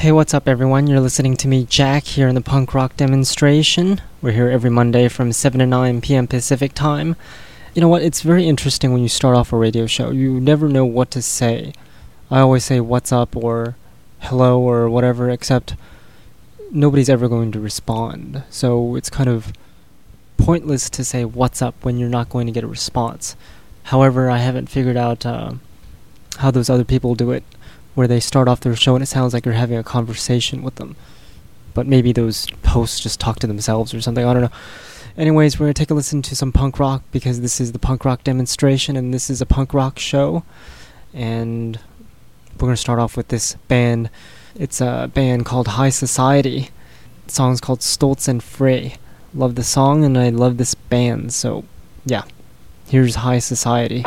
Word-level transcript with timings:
Hey, 0.00 0.12
what's 0.12 0.34
up, 0.34 0.46
everyone? 0.46 0.86
You're 0.88 1.00
listening 1.00 1.38
to 1.38 1.48
me, 1.48 1.64
Jack, 1.64 2.04
here 2.04 2.28
in 2.28 2.34
the 2.34 2.42
punk 2.42 2.74
rock 2.74 2.98
demonstration. 2.98 4.02
We're 4.20 4.32
here 4.32 4.50
every 4.50 4.68
Monday 4.68 5.08
from 5.08 5.32
7 5.32 5.58
to 5.58 5.64
9 5.64 6.02
p.m. 6.02 6.26
Pacific 6.26 6.74
time. 6.74 7.16
You 7.72 7.80
know 7.80 7.88
what? 7.88 8.02
It's 8.02 8.20
very 8.20 8.46
interesting 8.46 8.92
when 8.92 9.00
you 9.00 9.08
start 9.08 9.38
off 9.38 9.54
a 9.54 9.56
radio 9.56 9.86
show. 9.86 10.10
You 10.10 10.38
never 10.38 10.68
know 10.68 10.84
what 10.84 11.10
to 11.12 11.22
say. 11.22 11.72
I 12.30 12.40
always 12.40 12.62
say 12.62 12.78
what's 12.78 13.10
up 13.10 13.34
or 13.34 13.74
hello 14.18 14.60
or 14.60 14.90
whatever, 14.90 15.30
except 15.30 15.76
nobody's 16.70 17.08
ever 17.08 17.26
going 17.26 17.50
to 17.52 17.58
respond. 17.58 18.42
So 18.50 18.96
it's 18.96 19.08
kind 19.08 19.30
of 19.30 19.50
pointless 20.36 20.90
to 20.90 21.04
say 21.06 21.24
what's 21.24 21.62
up 21.62 21.74
when 21.82 21.96
you're 21.96 22.10
not 22.10 22.28
going 22.28 22.46
to 22.46 22.52
get 22.52 22.64
a 22.64 22.68
response. 22.68 23.34
However, 23.84 24.28
I 24.28 24.38
haven't 24.38 24.68
figured 24.68 24.98
out 24.98 25.24
uh, 25.24 25.54
how 26.36 26.50
those 26.50 26.68
other 26.68 26.84
people 26.84 27.14
do 27.14 27.30
it 27.30 27.44
where 27.96 28.06
they 28.06 28.20
start 28.20 28.46
off 28.46 28.60
their 28.60 28.76
show 28.76 28.94
and 28.94 29.02
it 29.02 29.06
sounds 29.06 29.34
like 29.34 29.44
you're 29.44 29.54
having 29.54 29.78
a 29.78 29.82
conversation 29.82 30.62
with 30.62 30.76
them. 30.76 30.94
But 31.74 31.86
maybe 31.86 32.12
those 32.12 32.46
hosts 32.66 33.00
just 33.00 33.18
talk 33.18 33.38
to 33.40 33.46
themselves 33.46 33.92
or 33.92 34.00
something. 34.02 34.24
I 34.24 34.32
don't 34.32 34.42
know. 34.42 34.50
Anyways, 35.16 35.58
we're 35.58 35.64
going 35.64 35.74
to 35.74 35.78
take 35.78 35.90
a 35.90 35.94
listen 35.94 36.20
to 36.22 36.36
some 36.36 36.52
punk 36.52 36.78
rock 36.78 37.02
because 37.10 37.40
this 37.40 37.58
is 37.58 37.72
the 37.72 37.78
punk 37.78 38.04
rock 38.04 38.22
demonstration 38.22 38.96
and 38.96 39.14
this 39.14 39.30
is 39.30 39.40
a 39.40 39.46
punk 39.46 39.72
rock 39.72 39.98
show. 39.98 40.44
And 41.14 41.80
we're 42.54 42.66
going 42.66 42.74
to 42.74 42.76
start 42.76 42.98
off 42.98 43.16
with 43.16 43.28
this 43.28 43.54
band. 43.66 44.10
It's 44.54 44.82
a 44.82 45.10
band 45.12 45.46
called 45.46 45.68
High 45.68 45.88
Society. 45.88 46.68
The 47.26 47.32
song's 47.32 47.62
called 47.62 47.80
Stolz 47.80 48.28
and 48.28 48.42
Frey. 48.42 48.96
Love 49.32 49.54
the 49.54 49.64
song 49.64 50.04
and 50.04 50.18
I 50.18 50.28
love 50.28 50.58
this 50.58 50.74
band. 50.74 51.32
So, 51.32 51.64
yeah. 52.04 52.24
Here's 52.88 53.16
High 53.16 53.38
Society. 53.38 54.04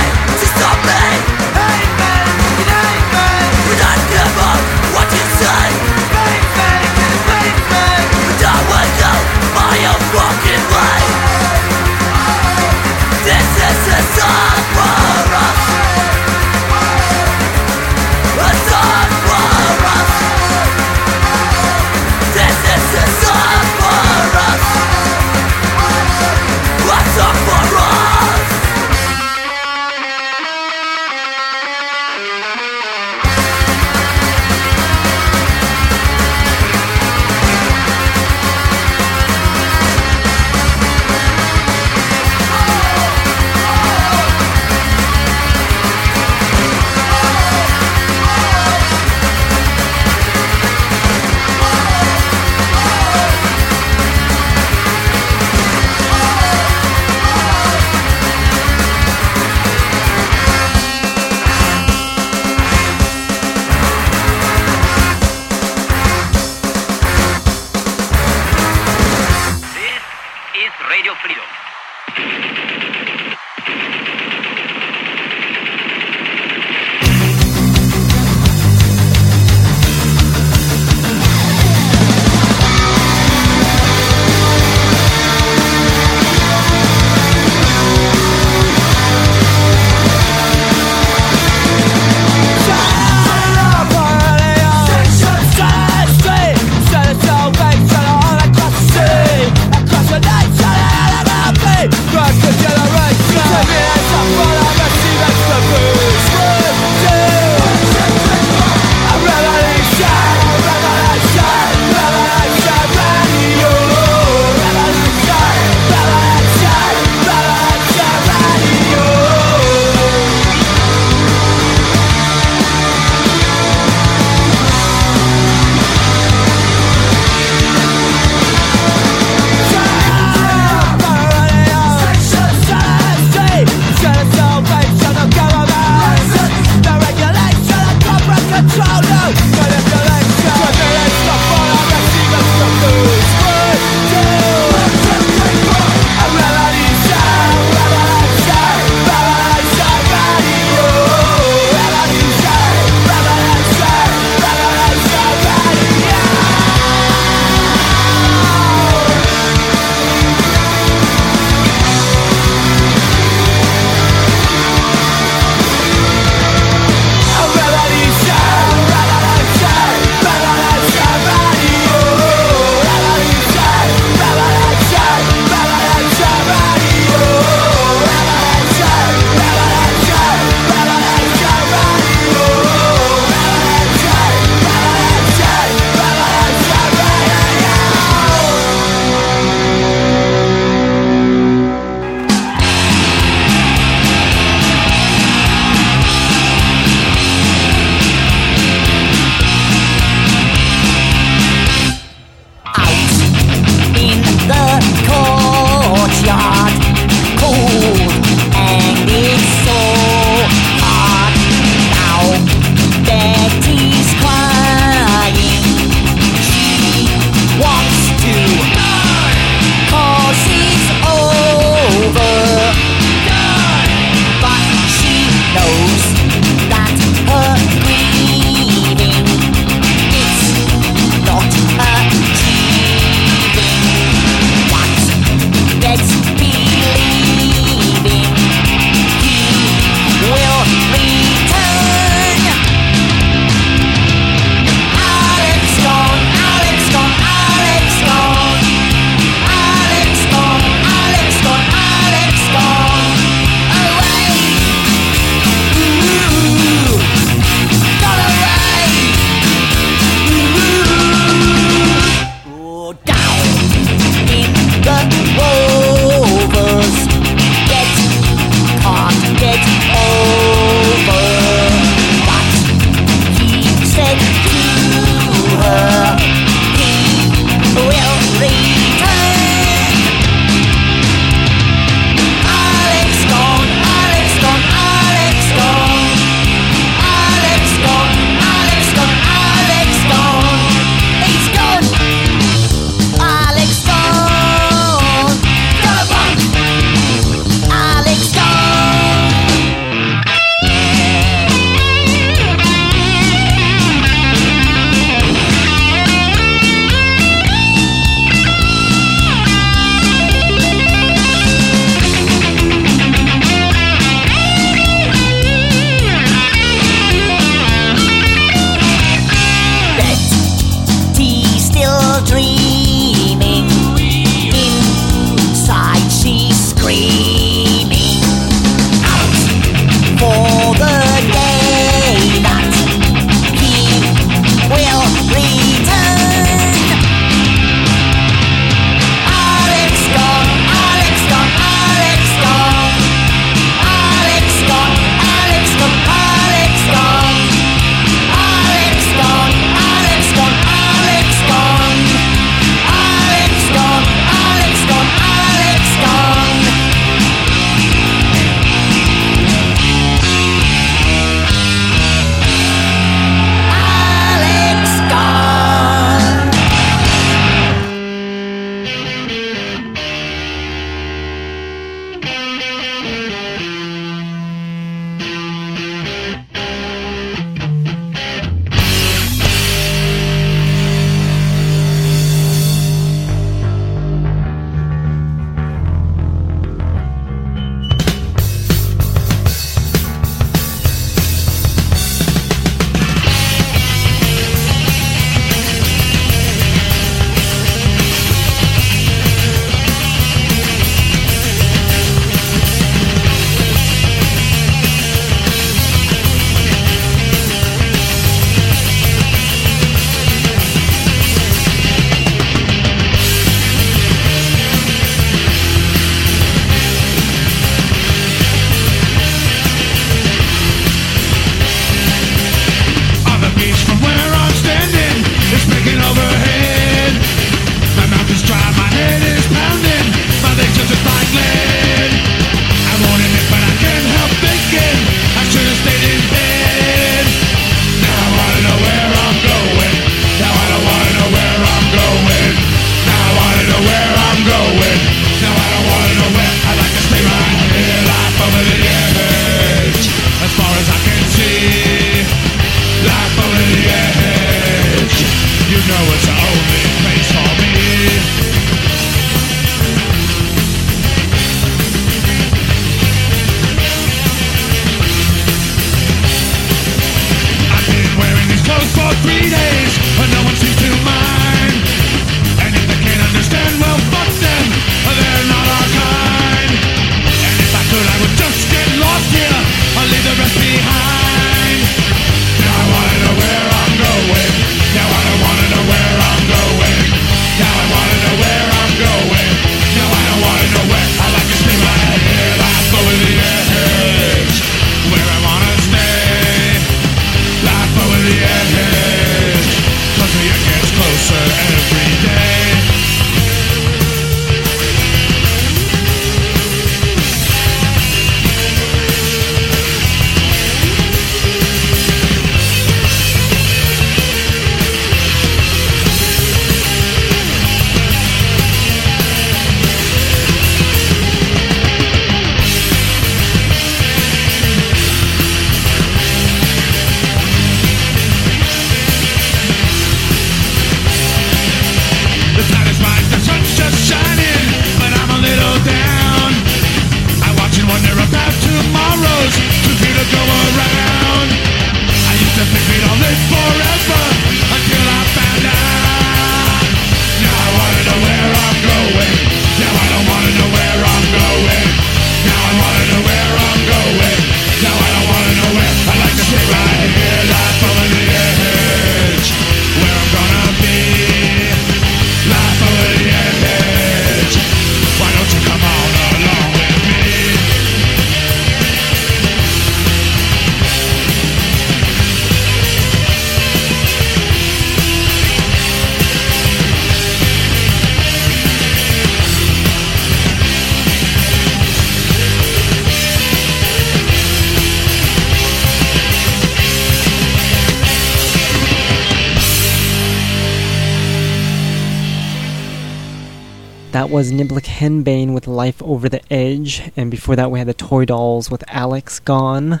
And 597.16 597.30
before 597.30 597.56
that 597.56 597.70
we 597.70 597.78
had 597.78 597.88
the 597.88 597.94
Toy 597.94 598.24
Dolls 598.24 598.70
with 598.70 598.82
Alex 598.88 599.38
Gone, 599.38 600.00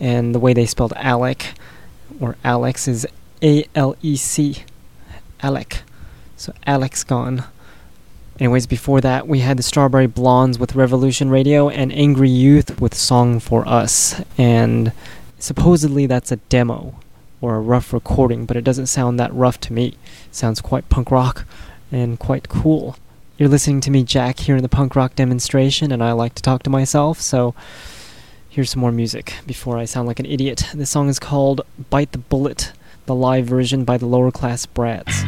and 0.00 0.34
the 0.34 0.38
way 0.38 0.52
they 0.54 0.66
spelled 0.66 0.92
Alec, 0.96 1.54
or 2.20 2.36
Alex, 2.44 2.88
is 2.88 3.06
A 3.42 3.64
L 3.74 3.96
E 4.02 4.16
C, 4.16 4.64
Alec. 5.40 5.82
So 6.36 6.52
Alex 6.66 7.04
Gone. 7.04 7.44
Anyways, 8.40 8.66
before 8.66 9.00
that 9.00 9.28
we 9.28 9.40
had 9.40 9.56
the 9.56 9.62
Strawberry 9.62 10.08
Blondes 10.08 10.58
with 10.58 10.74
Revolution 10.74 11.30
Radio, 11.30 11.68
and 11.68 11.92
Angry 11.92 12.30
Youth 12.30 12.80
with 12.80 12.94
Song 12.94 13.38
for 13.40 13.66
Us, 13.68 14.20
and 14.36 14.92
supposedly 15.38 16.06
that's 16.06 16.32
a 16.32 16.36
demo 16.36 16.94
or 17.40 17.56
a 17.56 17.60
rough 17.60 17.92
recording, 17.92 18.46
but 18.46 18.56
it 18.56 18.64
doesn't 18.64 18.86
sound 18.86 19.20
that 19.20 19.32
rough 19.34 19.60
to 19.60 19.72
me. 19.72 19.88
It 19.88 20.34
sounds 20.34 20.60
quite 20.60 20.88
punk 20.88 21.10
rock 21.10 21.44
and 21.92 22.18
quite 22.18 22.48
cool. 22.48 22.96
You're 23.36 23.48
listening 23.48 23.80
to 23.80 23.90
me, 23.90 24.04
Jack, 24.04 24.38
here 24.38 24.54
in 24.54 24.62
the 24.62 24.68
punk 24.68 24.94
rock 24.94 25.16
demonstration, 25.16 25.90
and 25.90 26.04
I 26.04 26.12
like 26.12 26.36
to 26.36 26.42
talk 26.42 26.62
to 26.62 26.70
myself, 26.70 27.20
so 27.20 27.52
here's 28.48 28.70
some 28.70 28.80
more 28.80 28.92
music 28.92 29.34
before 29.44 29.76
I 29.76 29.86
sound 29.86 30.06
like 30.06 30.20
an 30.20 30.26
idiot. 30.26 30.68
This 30.72 30.90
song 30.90 31.08
is 31.08 31.18
called 31.18 31.62
Bite 31.90 32.12
the 32.12 32.18
Bullet, 32.18 32.72
the 33.06 33.14
live 33.16 33.46
version 33.46 33.82
by 33.82 33.98
the 33.98 34.06
lower 34.06 34.30
class 34.30 34.66
brats. 34.66 35.24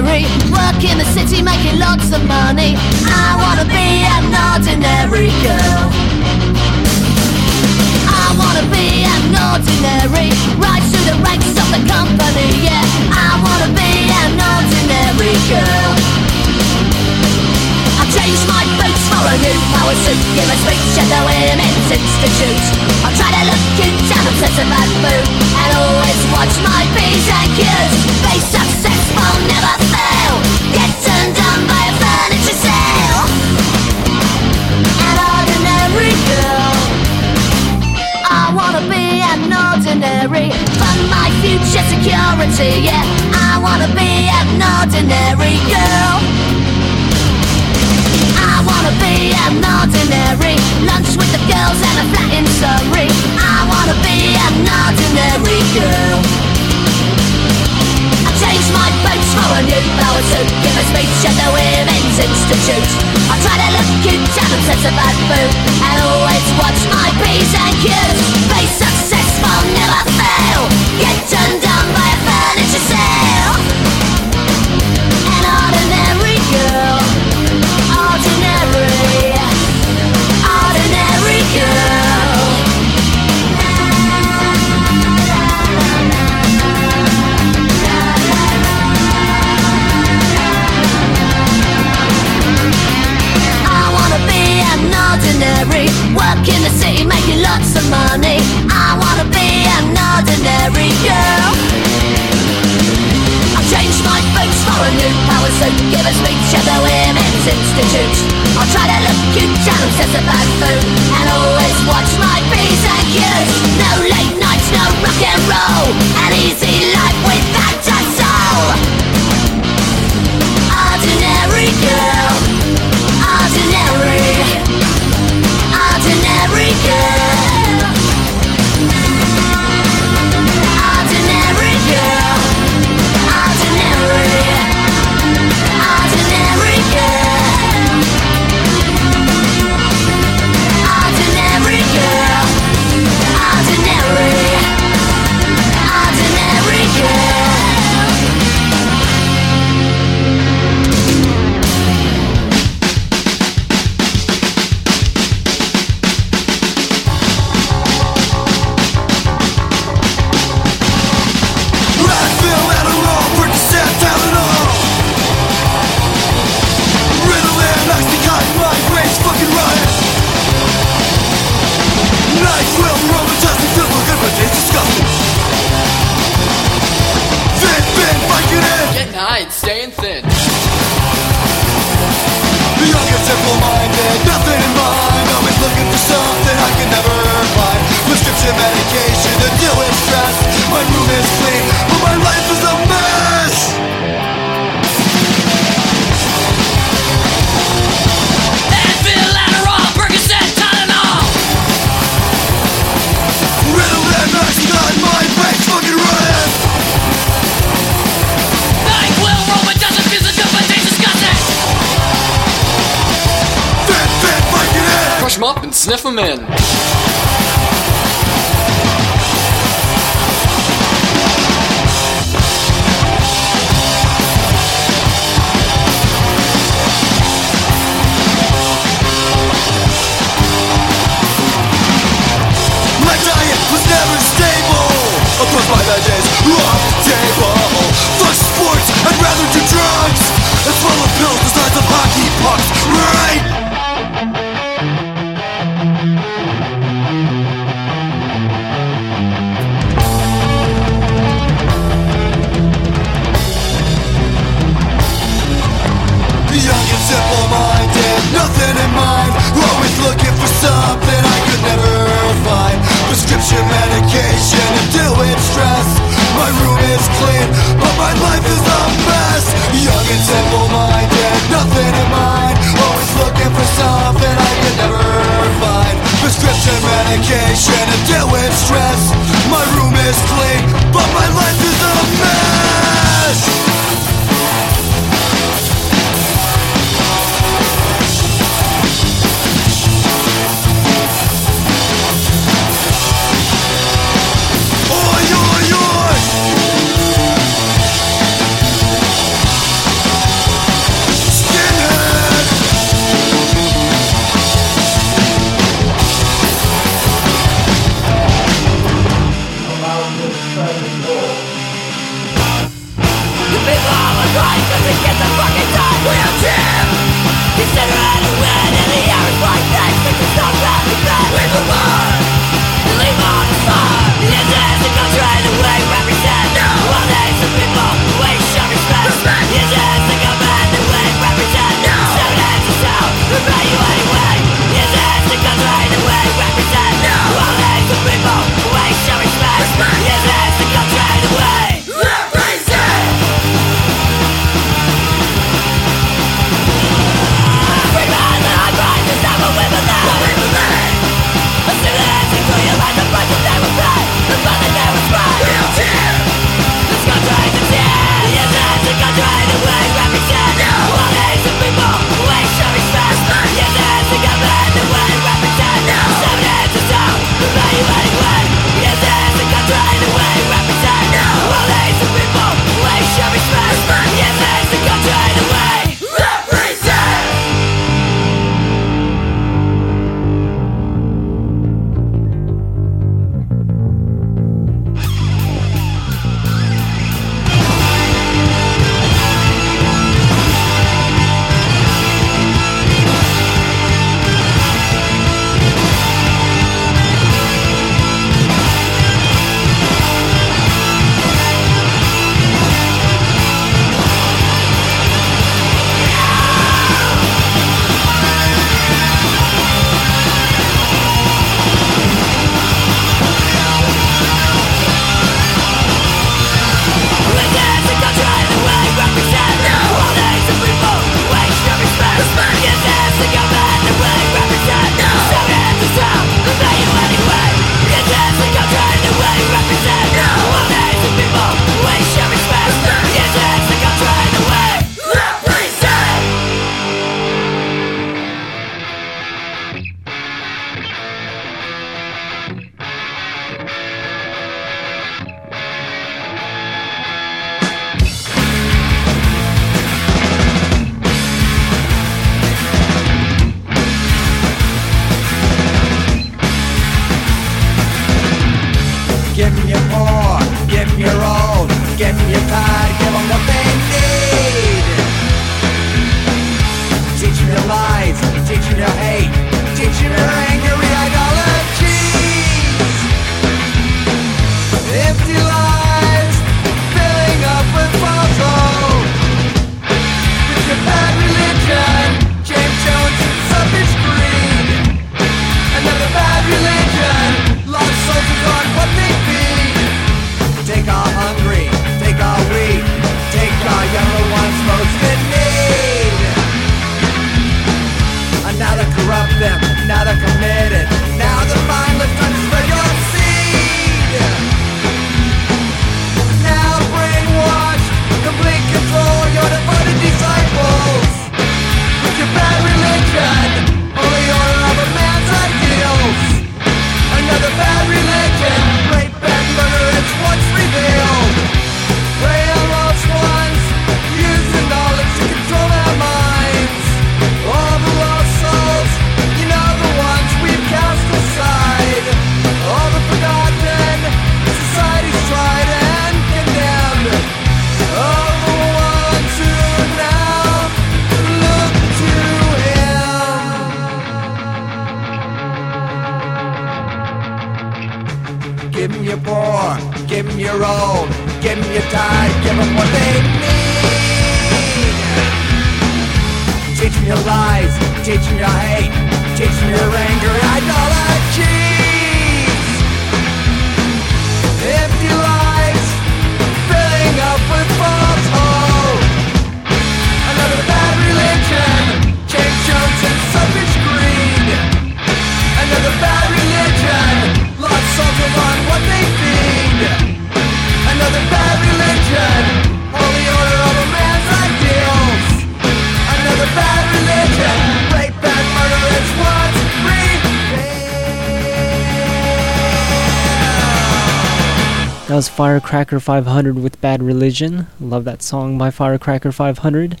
Firecracker 595.76 596.00
500 596.00 596.58
with 596.58 596.80
Bad 596.80 597.02
Religion. 597.02 597.66
Love 597.78 598.04
that 598.04 598.22
song 598.22 598.56
by 598.56 598.70
Firecracker 598.70 599.30
500. 599.30 600.00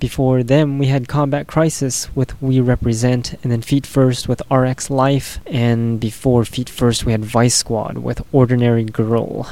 Before 0.00 0.42
them, 0.42 0.76
we 0.76 0.88
had 0.88 1.06
Combat 1.06 1.46
Crisis 1.46 2.12
with 2.16 2.42
We 2.42 2.58
Represent, 2.58 3.34
and 3.44 3.52
then 3.52 3.62
Feet 3.62 3.86
First 3.86 4.26
with 4.28 4.42
RX 4.50 4.90
Life, 4.90 5.38
and 5.46 6.00
before 6.00 6.44
Feet 6.44 6.68
First, 6.68 7.06
we 7.06 7.12
had 7.12 7.24
Vice 7.24 7.54
Squad 7.54 7.98
with 7.98 8.26
Ordinary 8.32 8.82
Girl. 8.82 9.48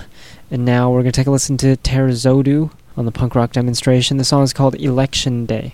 And 0.51 0.65
now 0.65 0.91
we're 0.91 1.03
going 1.03 1.13
to 1.13 1.17
take 1.21 1.29
a 1.29 1.31
listen 1.31 1.57
to 1.59 1.77
Terzodu 1.77 2.73
on 2.97 3.05
the 3.05 3.13
punk 3.13 3.37
rock 3.37 3.53
demonstration. 3.53 4.17
The 4.17 4.25
song 4.25 4.43
is 4.43 4.53
called 4.53 4.75
Election 4.75 5.47
Day. 5.47 5.73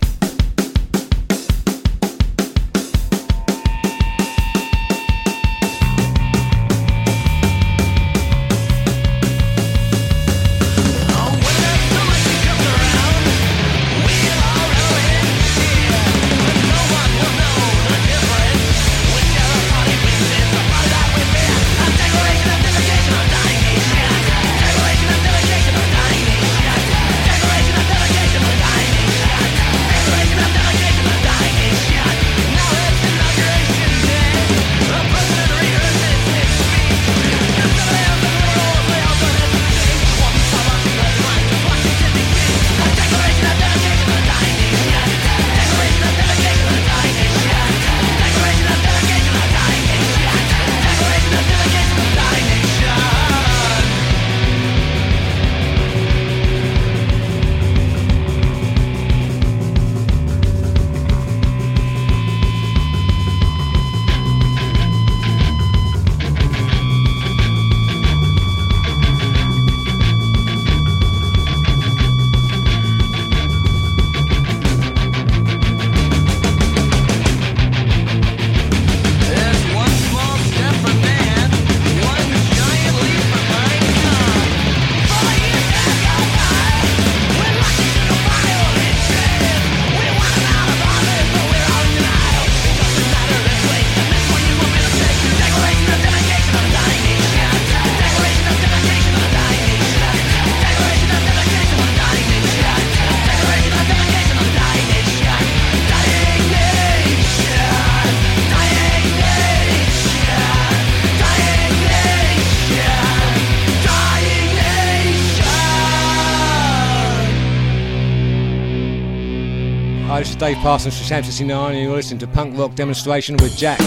Dave 120.49 120.63
Parsons 120.63 120.97
from 120.97 121.05
Sham 121.05 121.23
69 121.25 121.75
and 121.75 121.83
you're 121.83 121.95
listening 121.95 122.21
to 122.21 122.27
Punk 122.27 122.57
Rock 122.57 122.75
Demonstration 122.75 123.37
with 123.37 123.55
Jack. 123.55 123.79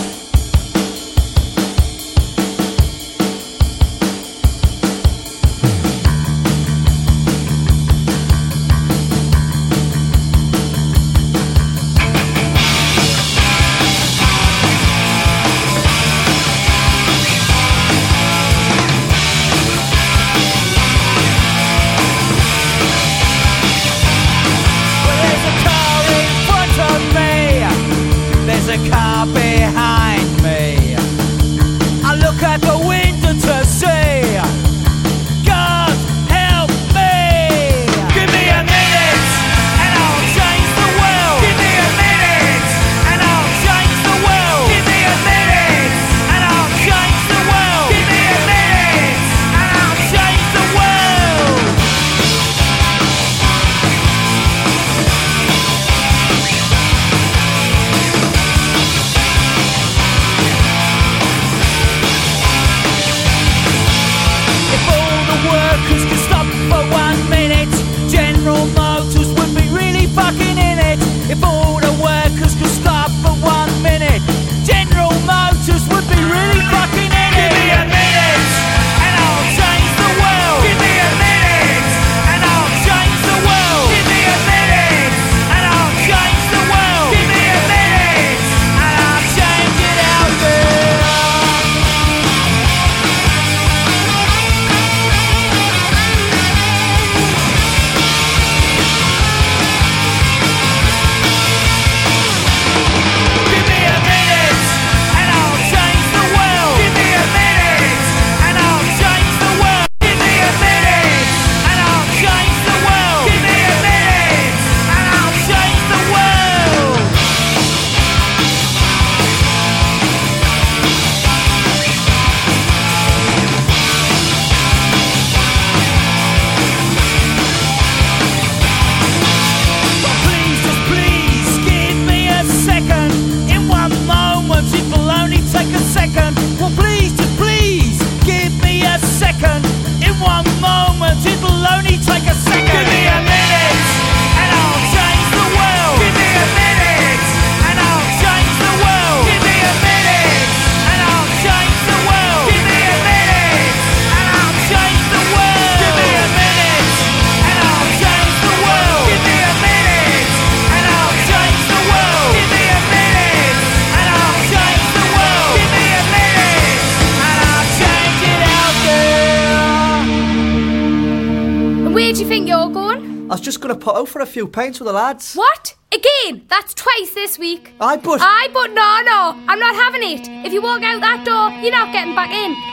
For 174.46 174.52
pints 174.52 174.80
with 174.80 174.88
the 174.88 174.94
lads. 174.94 175.36
What? 175.36 175.76
Again? 175.94 176.46
That's 176.48 176.74
twice 176.74 177.14
this 177.14 177.38
week. 177.38 177.74
I 177.80 177.98
but 177.98 178.20
Aye, 178.22 178.50
but 178.54 178.68
no, 178.68 179.02
no, 179.06 179.46
I'm 179.48 179.60
not 179.60 179.76
having 179.76 180.04
it. 180.04 180.28
If 180.46 180.54
you 180.54 180.62
walk 180.62 180.84
out 180.84 181.02
that 181.02 181.26
door, 181.26 181.52
you're 181.62 181.72
not 181.72 181.92
getting 181.92 182.16
back 182.16 182.32
in. 182.32 182.71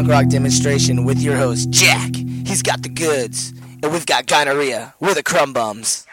Punk 0.00 0.10
Rock 0.10 0.28
Demonstration 0.28 1.04
with 1.04 1.20
your 1.20 1.36
host, 1.36 1.68
Jack. 1.68 2.16
He's 2.46 2.62
got 2.62 2.82
the 2.82 2.88
goods. 2.88 3.52
And 3.82 3.92
we've 3.92 4.06
got 4.06 4.24
gonorrhea. 4.24 4.94
We're 4.98 5.12
the 5.12 5.22
crumb 5.22 5.52
bums. 5.52 6.06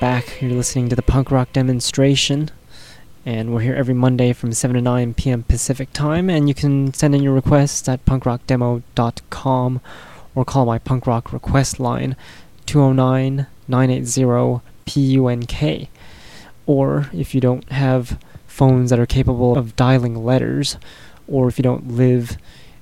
Back. 0.00 0.40
You're 0.42 0.52
listening 0.52 0.88
to 0.88 0.96
the 0.96 1.02
punk 1.02 1.30
rock 1.30 1.52
demonstration, 1.52 2.50
and 3.24 3.52
we're 3.52 3.60
here 3.60 3.74
every 3.74 3.94
Monday 3.94 4.32
from 4.32 4.52
7 4.52 4.74
to 4.74 4.80
9 4.80 5.14
p.m. 5.14 5.42
Pacific 5.42 5.92
time. 5.92 6.28
And 6.28 6.48
you 6.48 6.54
can 6.54 6.92
send 6.92 7.14
in 7.14 7.22
your 7.22 7.32
requests 7.32 7.88
at 7.88 8.04
punkrockdemo.com 8.04 9.80
or 10.34 10.44
call 10.44 10.66
my 10.66 10.78
punk 10.78 11.06
rock 11.06 11.32
request 11.32 11.80
line 11.80 12.16
209 12.66 13.46
980 13.68 14.60
PUNK. 14.84 15.88
Or 16.66 17.10
if 17.12 17.34
you 17.34 17.40
don't 17.40 17.70
have 17.70 18.18
phones 18.46 18.90
that 18.90 18.98
are 18.98 19.06
capable 19.06 19.56
of 19.56 19.76
dialing 19.76 20.24
letters, 20.24 20.76
or 21.26 21.48
if 21.48 21.58
you 21.58 21.62
don't 21.62 21.92
live 21.92 22.36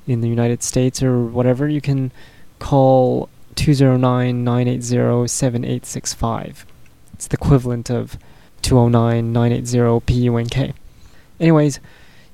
in 0.07 0.21
the 0.21 0.29
United 0.29 0.63
States 0.63 1.03
or 1.03 1.25
whatever, 1.25 1.69
you 1.69 1.81
can 1.81 2.13
call 2.59 3.29
209 3.55 4.43
980 4.45 5.29
7865. 5.29 6.67
It's 7.25 7.31
the 7.31 7.43
equivalent 7.43 7.89
of 7.89 8.19
209 8.61 9.33
980 9.33 10.01
PUNK. 10.01 10.75
Anyways, 11.41 11.81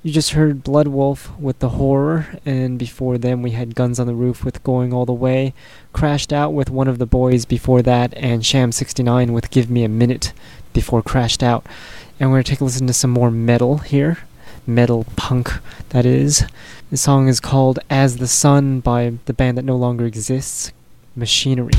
you 0.03 0.11
just 0.11 0.31
heard 0.31 0.65
Blood 0.65 0.89
Wolf 0.89 1.31
with 1.39 1.59
The 1.59 1.69
Horror, 1.69 2.37
and 2.45 2.77
before 2.77 3.17
them 3.17 3.41
we 3.41 3.51
had 3.51 3.73
Guns 3.73 4.01
on 4.01 4.07
the 4.07 4.13
Roof 4.13 4.43
with 4.43 4.61
Going 4.65 4.91
All 4.91 5.05
the 5.05 5.13
Way, 5.13 5.53
Crashed 5.93 6.33
Out 6.33 6.51
with 6.51 6.69
One 6.69 6.89
of 6.89 6.97
the 6.97 7.05
Boys 7.05 7.45
before 7.45 7.81
that, 7.83 8.13
and 8.17 8.45
Sham 8.45 8.73
69 8.73 9.31
with 9.31 9.49
Give 9.49 9.69
Me 9.69 9.85
a 9.85 9.87
Minute 9.87 10.33
before 10.73 11.01
Crashed 11.01 11.41
Out. 11.41 11.65
And 12.19 12.29
we're 12.29 12.39
going 12.39 12.43
to 12.43 12.49
take 12.49 12.59
a 12.59 12.65
listen 12.65 12.87
to 12.87 12.93
some 12.93 13.11
more 13.11 13.31
metal 13.31 13.77
here. 13.77 14.17
Metal 14.67 15.05
punk, 15.15 15.53
that 15.91 16.05
is. 16.05 16.43
The 16.89 16.97
song 16.97 17.29
is 17.29 17.39
called 17.39 17.79
As 17.89 18.17
the 18.17 18.27
Sun 18.27 18.81
by 18.81 19.13
the 19.23 19.31
band 19.31 19.57
that 19.57 19.63
no 19.63 19.77
longer 19.77 20.05
exists, 20.05 20.73
Machinery. 21.15 21.71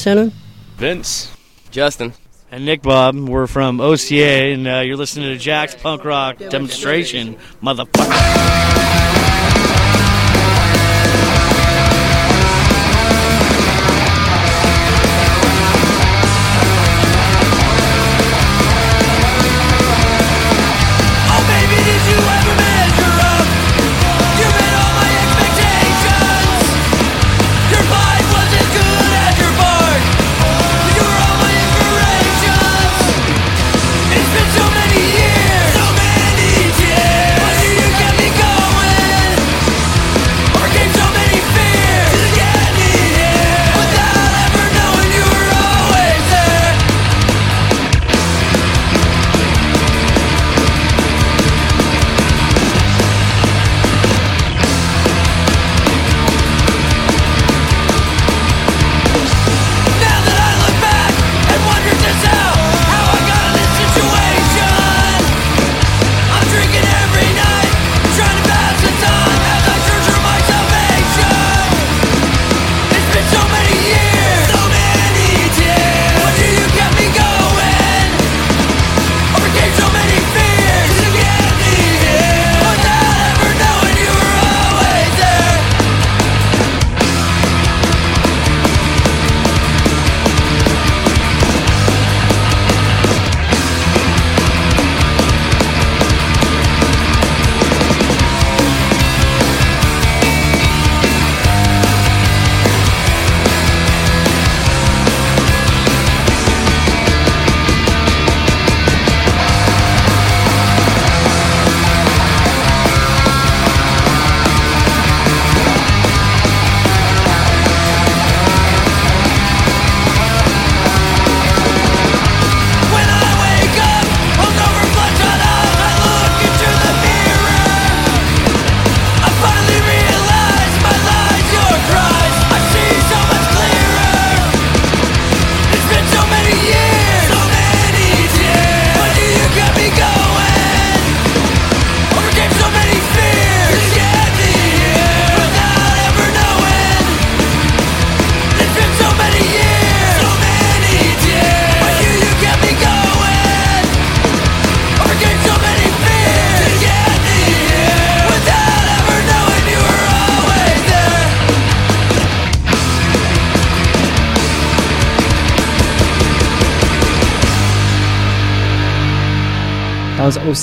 Center. 0.00 0.32
Vince. 0.76 1.30
Justin. 1.70 2.14
And 2.50 2.64
Nick 2.64 2.82
Bob. 2.82 3.14
We're 3.16 3.46
from 3.46 3.80
OCA, 3.80 4.52
and 4.52 4.66
uh, 4.66 4.80
you're 4.80 4.96
listening 4.96 5.26
to 5.28 5.38
Jack's 5.38 5.74
Punk 5.74 6.04
Rock 6.04 6.38
Demonstration, 6.38 7.36
Motherfucker. 7.62 7.99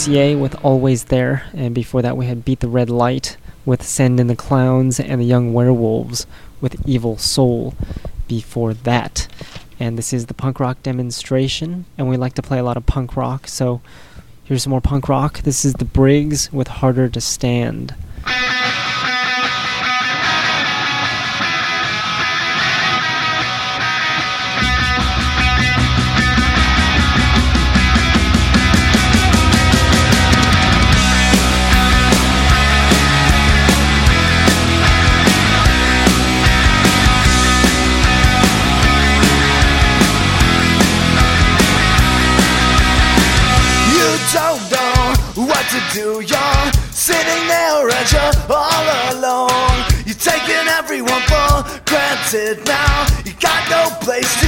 With 0.08 0.56
Always 0.64 1.06
There, 1.06 1.44
and 1.54 1.76
before 1.76 2.02
that 2.02 2.16
we 2.16 2.28
had 2.28 2.46
Beat 2.46 2.62
the 2.62 2.70
Red 2.70 2.90
Light 2.90 3.36
with 3.66 3.84
Send 3.84 4.22
in 4.22 4.28
the 4.28 4.38
Clowns 4.38 5.02
and 5.02 5.20
the 5.20 5.26
Young 5.26 5.52
Werewolves 5.52 6.26
with 6.62 6.82
Evil 6.88 7.18
Soul 7.18 7.76
before 8.26 8.74
that. 8.74 9.28
And 9.82 9.98
this 9.98 10.14
is 10.14 10.28
the 10.28 10.34
punk 10.34 10.62
rock 10.62 10.82
demonstration, 10.82 11.84
and 11.98 12.08
we 12.08 12.16
like 12.16 12.36
to 12.36 12.42
play 12.42 12.58
a 12.58 12.64
lot 12.64 12.78
of 12.78 12.86
punk 12.86 13.18
rock, 13.18 13.50
so 13.50 13.82
here's 14.46 14.64
some 14.64 14.72
more 14.72 14.80
punk 14.80 15.10
rock. 15.10 15.42
This 15.42 15.66
is 15.66 15.74
the 15.74 15.84
Briggs 15.84 16.54
with 16.54 16.70
Harder 16.70 17.10
to 17.10 17.20
Stand. 17.20 17.94
wanted 52.32 52.66
now. 52.66 53.08
You 53.26 53.34
got 53.40 53.70
no 53.70 54.06
place 54.06 54.42
to 54.42 54.47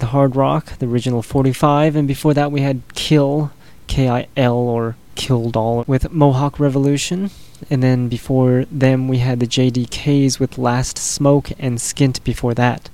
with 0.00 0.08
Hard 0.08 0.34
Rock, 0.34 0.78
the 0.78 0.86
original 0.86 1.20
45, 1.20 1.94
and 1.94 2.08
before 2.08 2.32
that 2.32 2.50
we 2.50 2.62
had 2.62 2.80
Kill, 2.94 3.52
K 3.86 4.08
I 4.08 4.28
L 4.34 4.54
or 4.54 4.96
Kill 5.14 5.50
Doll 5.50 5.84
with 5.86 6.10
Mohawk 6.10 6.58
Revolution, 6.58 7.30
and 7.68 7.82
then 7.82 8.08
before 8.08 8.64
them 8.70 9.08
we 9.08 9.18
had 9.18 9.40
the 9.40 9.46
JDKs 9.46 10.40
with 10.40 10.56
Last 10.56 10.96
Smoke 10.96 11.50
and 11.58 11.76
Skint 11.76 12.24
before 12.24 12.54
that 12.54 12.88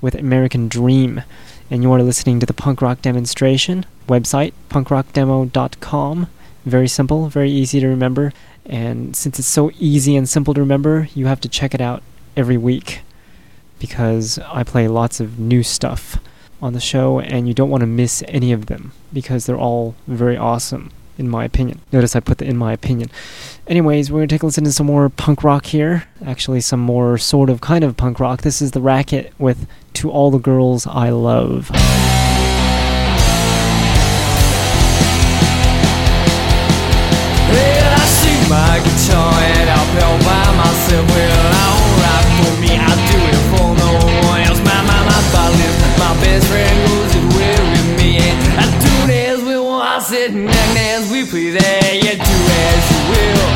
with 0.00 0.14
American 0.14 0.66
Dream. 0.66 1.22
And 1.70 1.82
you 1.82 1.92
are 1.92 2.02
listening 2.02 2.40
to 2.40 2.46
the 2.46 2.54
punk 2.54 2.80
rock 2.80 3.02
demonstration 3.02 3.84
website, 4.08 4.54
punkrockdemo.com. 4.70 6.26
Very 6.64 6.88
simple, 6.88 7.28
very 7.28 7.50
easy 7.50 7.80
to 7.80 7.86
remember, 7.86 8.32
and 8.64 9.14
since 9.14 9.38
it's 9.38 9.46
so 9.46 9.70
easy 9.78 10.16
and 10.16 10.26
simple 10.26 10.54
to 10.54 10.60
remember, 10.60 11.08
you 11.14 11.26
have 11.26 11.42
to 11.42 11.50
check 11.50 11.74
it 11.74 11.82
out 11.82 12.02
every 12.34 12.56
week 12.56 13.02
because 13.78 14.38
I 14.38 14.64
play 14.64 14.88
lots 14.88 15.20
of 15.20 15.38
new 15.38 15.62
stuff 15.62 16.18
on 16.62 16.72
the 16.72 16.80
show 16.80 17.20
and 17.20 17.46
you 17.48 17.54
don't 17.54 17.70
want 17.70 17.82
to 17.82 17.86
miss 17.86 18.22
any 18.28 18.52
of 18.52 18.66
them 18.66 18.92
because 19.12 19.46
they're 19.46 19.58
all 19.58 19.94
very 20.06 20.36
awesome 20.36 20.90
in 21.18 21.28
my 21.28 21.44
opinion. 21.44 21.80
Notice 21.92 22.14
I 22.14 22.20
put 22.20 22.38
the 22.38 22.46
in 22.46 22.56
my 22.56 22.72
opinion. 22.72 23.10
Anyways, 23.66 24.10
we're 24.10 24.20
going 24.20 24.28
to 24.28 24.34
take 24.34 24.42
a 24.42 24.46
listen 24.46 24.64
to 24.64 24.72
some 24.72 24.86
more 24.86 25.08
punk 25.08 25.42
rock 25.42 25.66
here. 25.66 26.04
Actually, 26.24 26.60
some 26.60 26.80
more 26.80 27.18
sort 27.18 27.50
of 27.50 27.60
kind 27.60 27.84
of 27.84 27.96
punk 27.96 28.20
rock. 28.20 28.42
This 28.42 28.60
is 28.60 28.72
The 28.72 28.80
Racket 28.80 29.32
with 29.38 29.66
To 29.94 30.10
All 30.10 30.30
the 30.30 30.38
Girls 30.38 30.86
I 30.86 31.10
Love. 31.10 31.70
Well, 31.70 31.80
I 37.94 38.06
see 38.06 38.48
my 38.50 38.80
guitar 38.84 39.32
and 39.32 39.70
I'll 39.70 40.04
all 40.04 40.18
by 40.18 40.56
myself. 40.56 41.08
Well, 41.10 41.46
for 42.36 42.52
me, 42.60 42.76
I 42.76 42.92
do 43.10 43.18
it 43.32 43.40
for 43.50 43.68
no 43.80 43.88
one 44.28 44.40
else. 44.42 44.60
My, 44.60 44.82
my, 44.82 44.98
my 45.08 45.20
best 46.20 46.46
friend 46.48 46.76
goes 46.88 47.12
everywhere 47.16 47.62
with 47.72 47.88
me. 47.98 48.10
And 48.18 48.38
I 48.60 48.66
do 48.80 48.94
as 49.12 49.38
we 49.42 49.56
want, 49.58 49.84
I 49.84 49.98
sit 49.98 50.30
and 50.32 50.48
act 50.48 51.10
we 51.10 51.24
play 51.24 51.50
there. 51.50 51.94
Yeah, 51.94 52.16
do 52.16 52.36
as 52.64 52.82
you 52.90 53.00
will, 53.10 53.48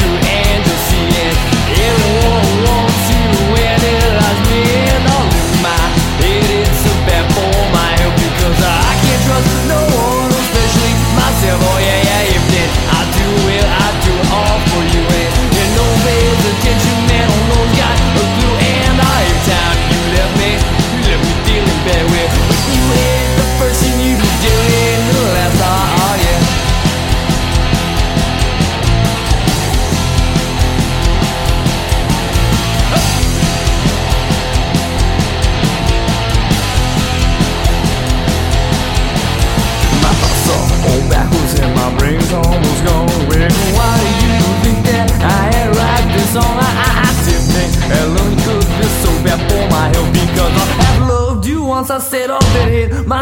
do 0.00 0.08
and 0.22 0.60
you'll 0.64 0.84
see 0.90 1.08
it. 1.26 1.36
Everyone 1.74 2.50
wants 2.66 3.04
you 3.10 3.22
to 3.34 3.42
win 3.54 3.80
it, 3.82 4.10
lies 4.18 4.40
me 4.50 4.60
and 4.94 5.04
all 5.14 5.28
in 5.28 5.54
my 5.62 5.84
head. 6.22 6.48
It's 6.62 6.82
a 6.86 6.94
bad 7.06 7.26
for 7.34 7.54
my 7.74 7.90
health 7.98 8.16
because 8.18 8.58
I 8.62 8.92
can't 9.02 9.22
trust 9.26 9.50
no 9.68 9.80
one, 9.82 10.30
especially 10.30 10.94
myself. 11.18 11.58
Oh, 11.62 11.83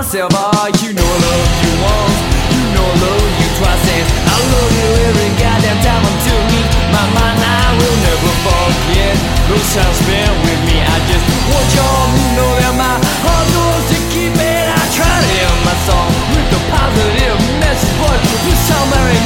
myself, 0.03 0.35
oh, 0.35 0.67
you 0.83 0.91
know 0.99 1.07
I 1.07 1.19
love 1.23 1.51
you 1.63 1.73
want, 1.79 2.15
you 2.51 2.65
know 2.75 2.83
I 2.83 2.97
love 3.07 3.23
you 3.39 3.49
trust, 3.55 3.87
and 3.87 4.07
I 4.27 4.37
love 4.51 4.73
you 4.75 4.89
every 5.07 5.31
goddamn 5.39 5.79
time 5.79 6.03
until 6.03 6.43
me. 6.51 6.63
My 6.91 7.07
mind, 7.15 7.39
I 7.39 7.71
will 7.79 7.99
never 8.03 8.33
forget 8.43 9.15
those 9.47 9.63
times 9.71 9.97
spent 10.03 10.35
with 10.43 10.61
me. 10.67 10.83
I 10.83 10.99
just 11.07 11.23
want 11.47 11.69
y'all 11.79 12.07
to 12.19 12.25
know 12.35 12.51
that 12.51 12.75
my 12.75 12.97
heart 12.99 13.47
knows 13.55 13.85
to 13.95 13.99
keep 14.11 14.35
it. 14.35 14.67
I 14.75 14.83
try 14.91 15.07
to 15.07 15.31
end 15.39 15.59
my 15.63 15.77
song 15.87 16.11
with 16.35 16.51
a 16.51 16.61
positive 16.67 17.39
message, 17.63 17.95
but 18.03 18.19
this 18.43 18.59
time 18.67 18.91
there 18.91 19.22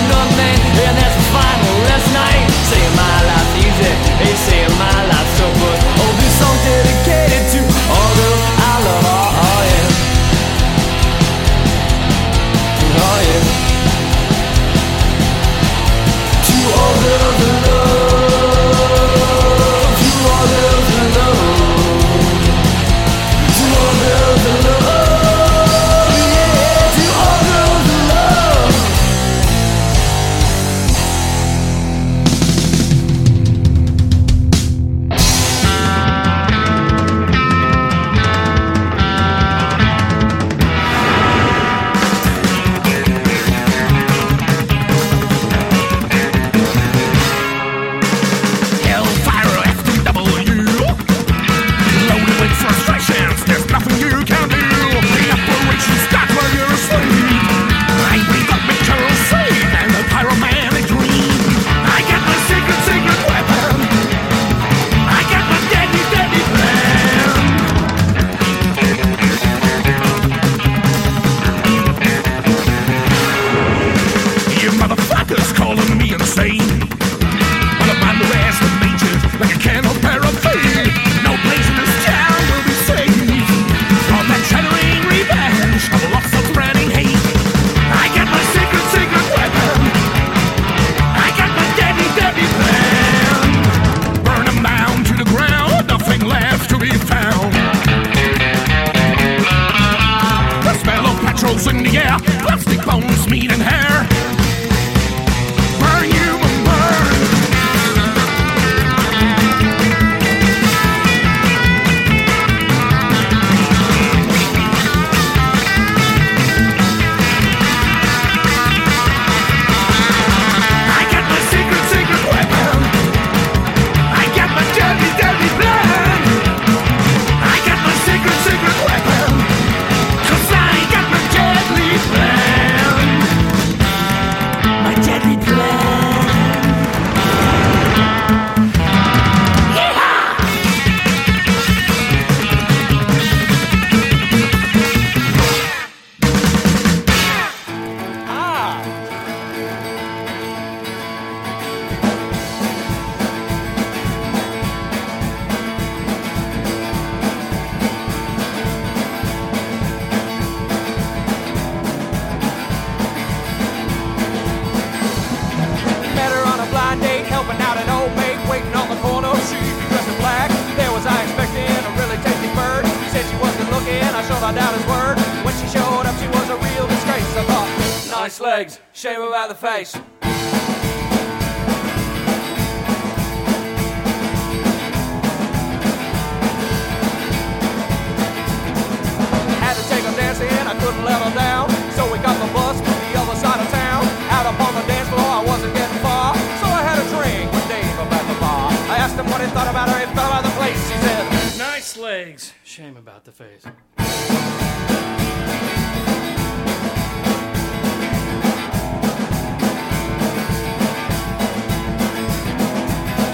thought 199.56 199.70
about 199.70 199.88
her, 199.88 199.98
he 199.98 200.04
felt 200.14 200.28
about 200.28 200.44
the 200.44 200.50
place. 200.50 200.90
He 200.90 200.98
said, 201.00 201.58
Nice 201.58 201.96
legs. 201.96 202.52
Shame 202.62 202.98
about 202.98 203.24
the 203.24 203.32
face. 203.32 203.64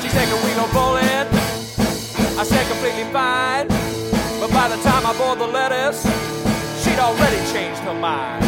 She 0.01 0.09
said, 0.15 0.27
can 0.31 0.39
we 0.47 0.53
go 0.55 0.66
bowling? 0.73 1.27
I 2.39 2.44
said, 2.44 2.69
completely 2.70 3.05
fine. 3.12 3.66
But 4.39 4.51
by 4.53 4.69
the 4.69 4.81
time 4.85 5.05
I 5.05 5.12
bought 5.19 5.39
the 5.39 5.49
lettuce, 5.49 6.03
she'd 6.85 7.01
already 7.01 7.40
changed 7.51 7.81
her 7.81 7.94
mind. 7.94 8.44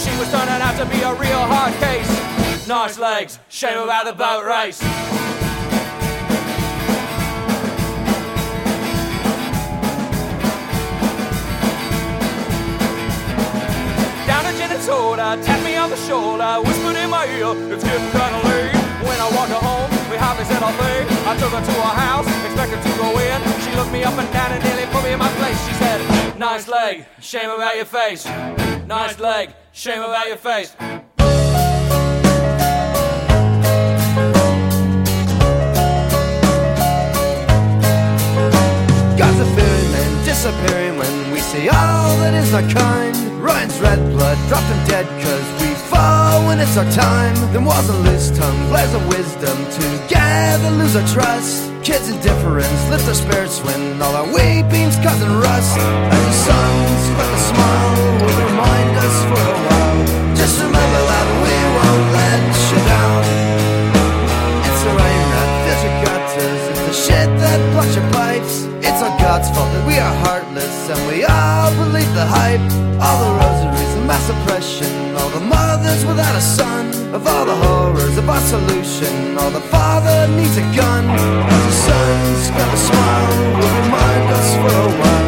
She 0.00 0.12
was 0.16 0.30
turning 0.30 0.62
out 0.66 0.76
to 0.78 0.86
be 0.86 1.02
a 1.02 1.12
real 1.12 1.44
hard 1.52 1.74
case. 1.84 2.66
Nice 2.66 2.98
legs, 2.98 3.38
shame 3.50 3.76
about 3.76 4.06
the 4.06 4.14
boat 4.14 4.46
race. 4.46 4.80
And 14.84 15.40
tapped 15.44 15.62
me 15.62 15.76
on 15.76 15.90
the 15.90 15.96
shoulder, 15.96 16.42
I 16.42 16.58
whispered 16.58 16.96
in 16.96 17.08
my 17.08 17.24
ear, 17.26 17.54
it's 17.72 17.84
getting 17.84 18.10
kinda 18.10 18.40
late. 18.48 18.74
When 19.06 19.18
I 19.20 19.30
walked 19.30 19.52
her 19.52 19.62
home, 19.62 19.88
we 20.10 20.16
hardly 20.16 20.44
said 20.44 20.60
a 20.60 20.72
thing. 20.72 21.06
I 21.24 21.36
took 21.38 21.52
her 21.52 21.64
to 21.64 21.72
her 21.72 21.94
house, 21.94 22.26
expected 22.44 22.82
to 22.82 22.98
go 22.98 23.16
in. 23.16 23.38
She 23.62 23.70
looked 23.76 23.92
me 23.92 24.02
up 24.02 24.18
and 24.18 24.30
down 24.32 24.50
and 24.50 24.64
nearly 24.64 24.86
put 24.86 25.04
me 25.04 25.12
in 25.12 25.20
my 25.20 25.30
place. 25.38 25.56
She 25.68 25.74
said, 25.74 26.36
Nice 26.36 26.66
leg, 26.66 27.06
shame 27.20 27.50
about 27.50 27.76
your 27.76 27.84
face. 27.84 28.26
Nice 28.86 29.20
leg, 29.20 29.54
shame 29.72 30.02
about 30.02 30.26
your 30.26 30.36
face. 30.36 30.74
Disappearing 40.42 40.98
when 40.98 41.30
we 41.30 41.38
see 41.38 41.68
all 41.68 42.18
that 42.18 42.34
is 42.34 42.50
not 42.50 42.66
kind. 42.74 43.14
Ryan's 43.38 43.78
red 43.78 44.00
blood 44.10 44.34
dropped 44.50 44.66
him 44.66 44.82
dead 44.90 45.06
cause 45.22 45.48
we 45.62 45.70
fall 45.86 46.42
when 46.50 46.58
it's 46.58 46.76
our 46.76 46.90
time. 46.90 47.36
Then 47.54 47.64
was 47.64 47.88
a 47.88 47.94
loose 48.02 48.34
tongue, 48.34 48.58
blares 48.66 48.92
of 48.92 49.06
wisdom 49.06 49.54
together 49.70 50.70
lose 50.82 50.96
our 50.98 51.06
trust. 51.14 51.62
kids' 51.86 52.10
indifference 52.10 52.82
lift 52.90 53.06
our 53.06 53.14
spirits 53.14 53.62
when 53.62 54.02
all 54.02 54.14
our 54.18 54.26
weeping's 54.34 54.98
causing 54.98 55.30
rust. 55.38 55.78
As 56.10 56.22
the 56.26 56.36
sun's 56.50 57.04
quick 57.14 57.30
to 57.30 57.42
smile 57.46 57.94
will 58.18 58.38
remind 58.42 58.92
us 58.98 59.16
for 59.30 59.42
a 59.46 59.58
while. 59.62 60.00
Just 60.34 60.58
remember 60.58 61.00
that 61.06 61.26
we 61.46 61.54
won't 61.78 62.06
let 62.18 62.50
you 62.66 62.80
down. 62.90 63.22
It's 64.66 64.82
the 64.82 64.90
rain 64.90 65.24
that 65.38 65.50
fills 65.62 65.82
your 65.86 65.96
gutters. 66.02 66.62
It's 66.66 66.82
the 66.90 66.96
shit 66.98 67.28
that 67.30 67.58
blocks 67.70 67.94
your 67.94 68.10
pipes. 68.10 68.71
God's 69.22 69.48
fault 69.50 69.70
that 69.70 69.86
we 69.86 69.96
are 70.02 70.14
heartless 70.26 70.90
and 70.90 70.98
we 71.06 71.22
all 71.22 71.70
believe 71.78 72.12
the 72.12 72.26
hype. 72.26 72.60
All 72.98 73.18
the 73.22 73.32
rosaries, 73.38 73.94
the 73.94 74.04
mass 74.04 74.26
oppression, 74.28 75.14
all 75.14 75.30
the 75.30 75.40
mothers 75.40 76.04
without 76.04 76.34
a 76.34 76.40
son. 76.40 76.90
Of 77.14 77.24
all 77.24 77.46
the 77.46 77.54
horrors 77.54 78.18
of 78.18 78.28
our 78.28 78.40
solution, 78.40 79.38
all 79.38 79.50
the 79.50 79.66
father 79.70 80.26
needs 80.34 80.56
a 80.56 80.66
gun. 80.74 81.04
As 81.08 81.62
the 81.70 81.76
sun's 81.86 82.50
gonna 82.50 82.80
smile, 82.88 83.30
will 83.58 83.74
remind 83.82 84.26
us 84.38 84.48
for 84.60 84.74
a 84.86 84.90
while. 84.98 85.21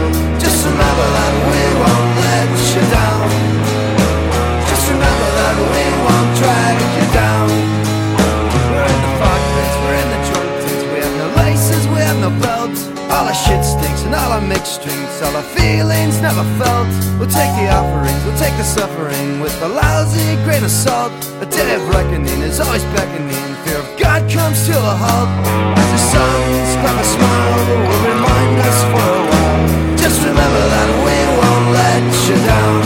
All 14.15 14.32
our 14.32 14.41
mixed 14.41 14.82
drinks. 14.82 15.20
All 15.23 15.35
our 15.36 15.43
feelings 15.43 16.20
never 16.20 16.45
felt. 16.59 16.89
We'll 17.19 17.31
take 17.31 17.53
the 17.59 17.69
offerings, 17.69 18.20
we'll 18.24 18.39
take 18.39 18.57
the 18.57 18.65
suffering 18.65 19.41
with 19.41 19.55
a 19.62 19.69
lousy 19.69 20.36
grain 20.45 20.65
of 20.65 20.70
salt. 20.70 21.12
A 21.43 21.47
day 21.47 21.74
of 21.74 21.82
reckoning 21.89 22.41
is 22.43 22.61
always 22.61 22.85
beckoning. 22.97 23.45
Fear 23.65 23.78
of 23.78 23.89
God 23.99 24.20
comes 24.31 24.66
to 24.66 24.74
a 24.77 24.95
halt. 25.03 25.31
As 25.78 25.89
the 25.95 26.01
sun's 26.12 26.70
grab 26.81 26.99
a 26.99 27.07
smile, 27.15 27.61
will 27.86 28.03
remind 28.15 28.57
us 28.69 28.78
for 28.93 29.09
a 29.19 29.24
while. 29.31 29.97
Just 29.99 30.19
remember 30.23 30.65
that 30.74 30.91
we 31.07 31.16
won't 31.39 31.66
let 31.78 32.05
you 32.28 32.36
down. 32.53 32.81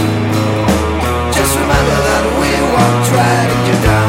Just 1.36 1.52
remember 1.54 1.98
that 2.08 2.24
we 2.40 2.50
won't 2.72 3.00
drag 3.10 3.48
you 3.68 3.76
down. 3.84 4.07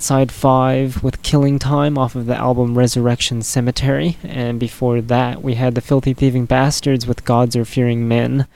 Frontside 0.00 0.30
5 0.30 1.02
with 1.02 1.22
Killing 1.22 1.58
Time 1.58 1.98
off 1.98 2.14
of 2.14 2.24
the 2.24 2.34
album 2.34 2.78
Resurrection 2.78 3.42
Cemetery. 3.42 4.16
And 4.24 4.58
before 4.58 5.02
that, 5.02 5.42
we 5.42 5.56
had 5.56 5.74
the 5.74 5.82
Filthy 5.82 6.14
Thieving 6.14 6.46
Bastards 6.46 7.06
with 7.06 7.26
Gods 7.26 7.54
Are 7.54 7.66
Fearing 7.66 8.08
Men. 8.08 8.46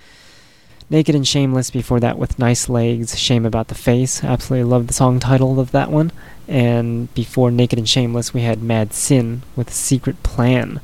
Naked 0.89 1.15
and 1.15 1.29
Shameless 1.29 1.71
before 1.71 2.01
that 2.01 2.17
with 2.17 2.39
Nice 2.39 2.71
Legs, 2.71 3.19
Shame 3.19 3.45
About 3.45 3.69
the 3.69 3.75
Face. 3.75 4.25
Absolutely 4.25 4.65
love 4.65 4.87
the 4.87 4.95
song 4.95 5.21
title 5.21 5.61
of 5.61 5.71
that 5.73 5.91
one. 5.91 6.13
And 6.49 7.13
before 7.13 7.51
Naked 7.51 7.79
and 7.79 7.89
Shameless, 7.89 8.33
we 8.33 8.41
had 8.41 8.63
Mad 8.63 8.95
Sin 8.95 9.43
with 9.55 9.71
Secret 9.71 10.23
Plan. 10.23 10.81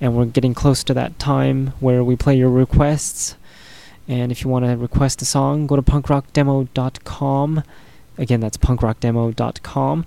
And 0.00 0.16
we're 0.16 0.24
getting 0.24 0.54
close 0.54 0.82
to 0.84 0.94
that 0.94 1.18
time 1.18 1.74
where 1.78 2.02
we 2.02 2.16
play 2.16 2.38
your 2.38 2.48
requests. 2.48 3.36
And 4.08 4.32
if 4.32 4.42
you 4.42 4.48
want 4.48 4.64
to 4.64 4.78
request 4.78 5.20
a 5.20 5.26
song, 5.26 5.66
go 5.66 5.76
to 5.76 5.82
punkrockdemo.com. 5.82 7.64
Again, 8.20 8.40
that's 8.40 8.58
punkrockdemo.com. 8.58 10.06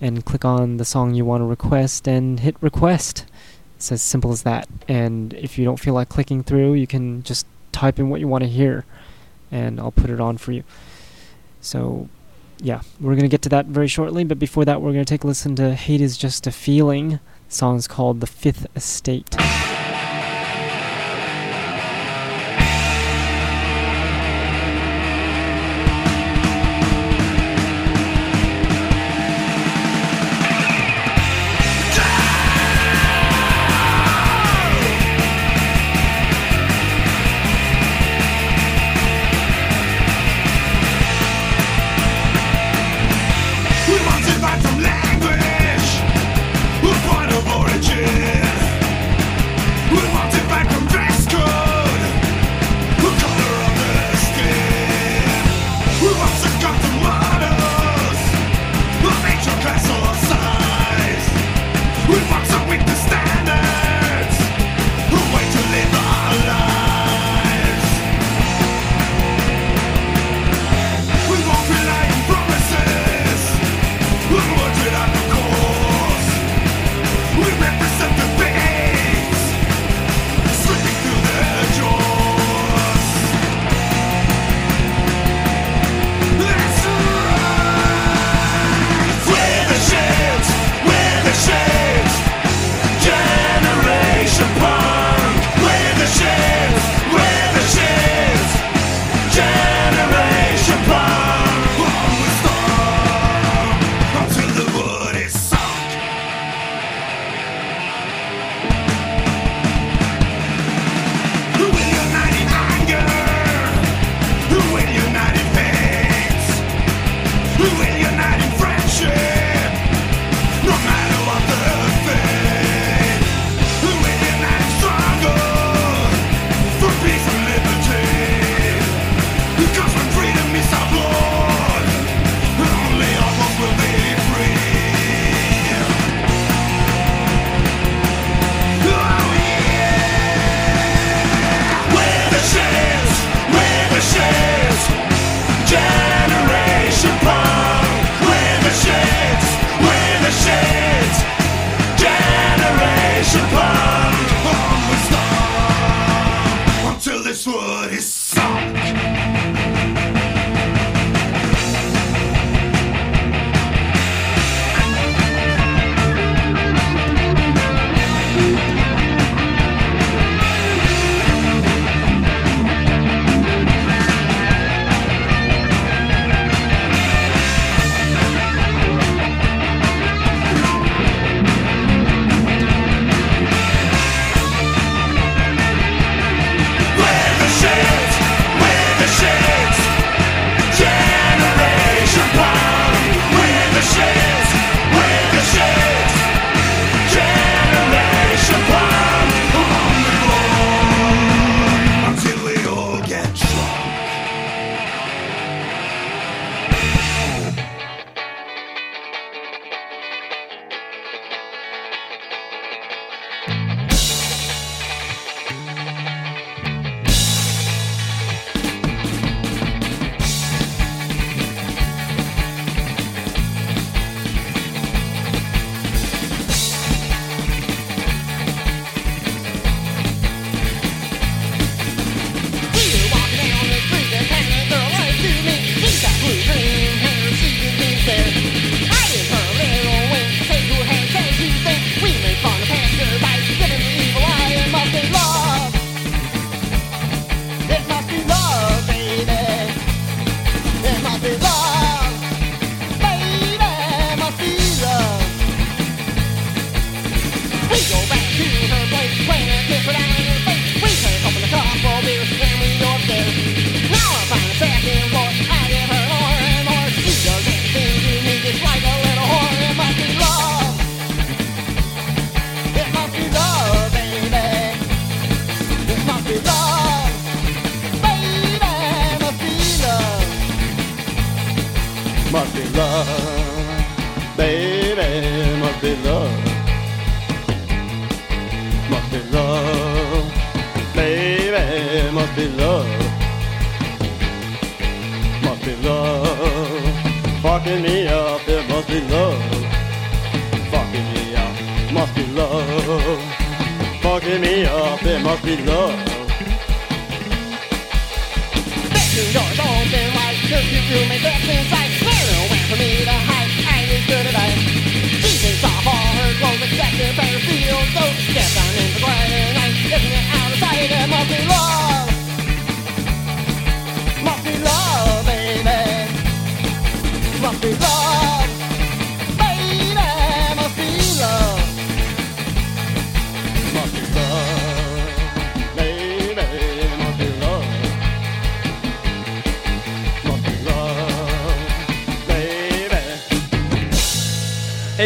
And 0.00 0.24
click 0.24 0.46
on 0.46 0.78
the 0.78 0.84
song 0.86 1.14
you 1.14 1.26
want 1.26 1.42
to 1.42 1.44
request 1.44 2.08
and 2.08 2.40
hit 2.40 2.56
request. 2.62 3.26
It's 3.76 3.92
as 3.92 4.00
simple 4.00 4.32
as 4.32 4.42
that. 4.42 4.66
And 4.88 5.34
if 5.34 5.58
you 5.58 5.64
don't 5.66 5.78
feel 5.78 5.92
like 5.92 6.08
clicking 6.08 6.42
through, 6.42 6.72
you 6.72 6.86
can 6.86 7.22
just 7.22 7.46
type 7.70 7.98
in 7.98 8.08
what 8.08 8.18
you 8.18 8.26
want 8.26 8.42
to 8.42 8.48
hear. 8.48 8.86
And 9.52 9.78
I'll 9.78 9.92
put 9.92 10.08
it 10.08 10.20
on 10.20 10.38
for 10.38 10.52
you. 10.52 10.64
So, 11.60 12.08
yeah, 12.58 12.80
we're 12.98 13.12
going 13.12 13.22
to 13.22 13.28
get 13.28 13.42
to 13.42 13.50
that 13.50 13.66
very 13.66 13.88
shortly. 13.88 14.24
But 14.24 14.38
before 14.38 14.64
that, 14.64 14.80
we're 14.80 14.92
going 14.92 15.04
to 15.04 15.08
take 15.14 15.24
a 15.24 15.26
listen 15.26 15.54
to 15.56 15.74
Hate 15.74 16.00
is 16.00 16.16
Just 16.16 16.46
a 16.46 16.52
Feeling. 16.52 17.20
The 17.48 17.54
song's 17.54 17.86
called 17.86 18.20
The 18.20 18.26
Fifth 18.26 18.66
Estate. 18.74 19.36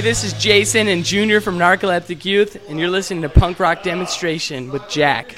this 0.04 0.22
is 0.22 0.34
Jason 0.34 0.86
and 0.88 1.02
Junior 1.02 1.40
from 1.40 1.56
Narcoleptic 1.56 2.26
Youth, 2.26 2.62
and 2.68 2.78
you're 2.78 2.90
listening 2.90 3.22
to 3.22 3.30
Punk 3.30 3.58
Rock 3.58 3.82
Demonstration 3.82 4.70
with 4.70 4.86
Jack. 4.90 5.34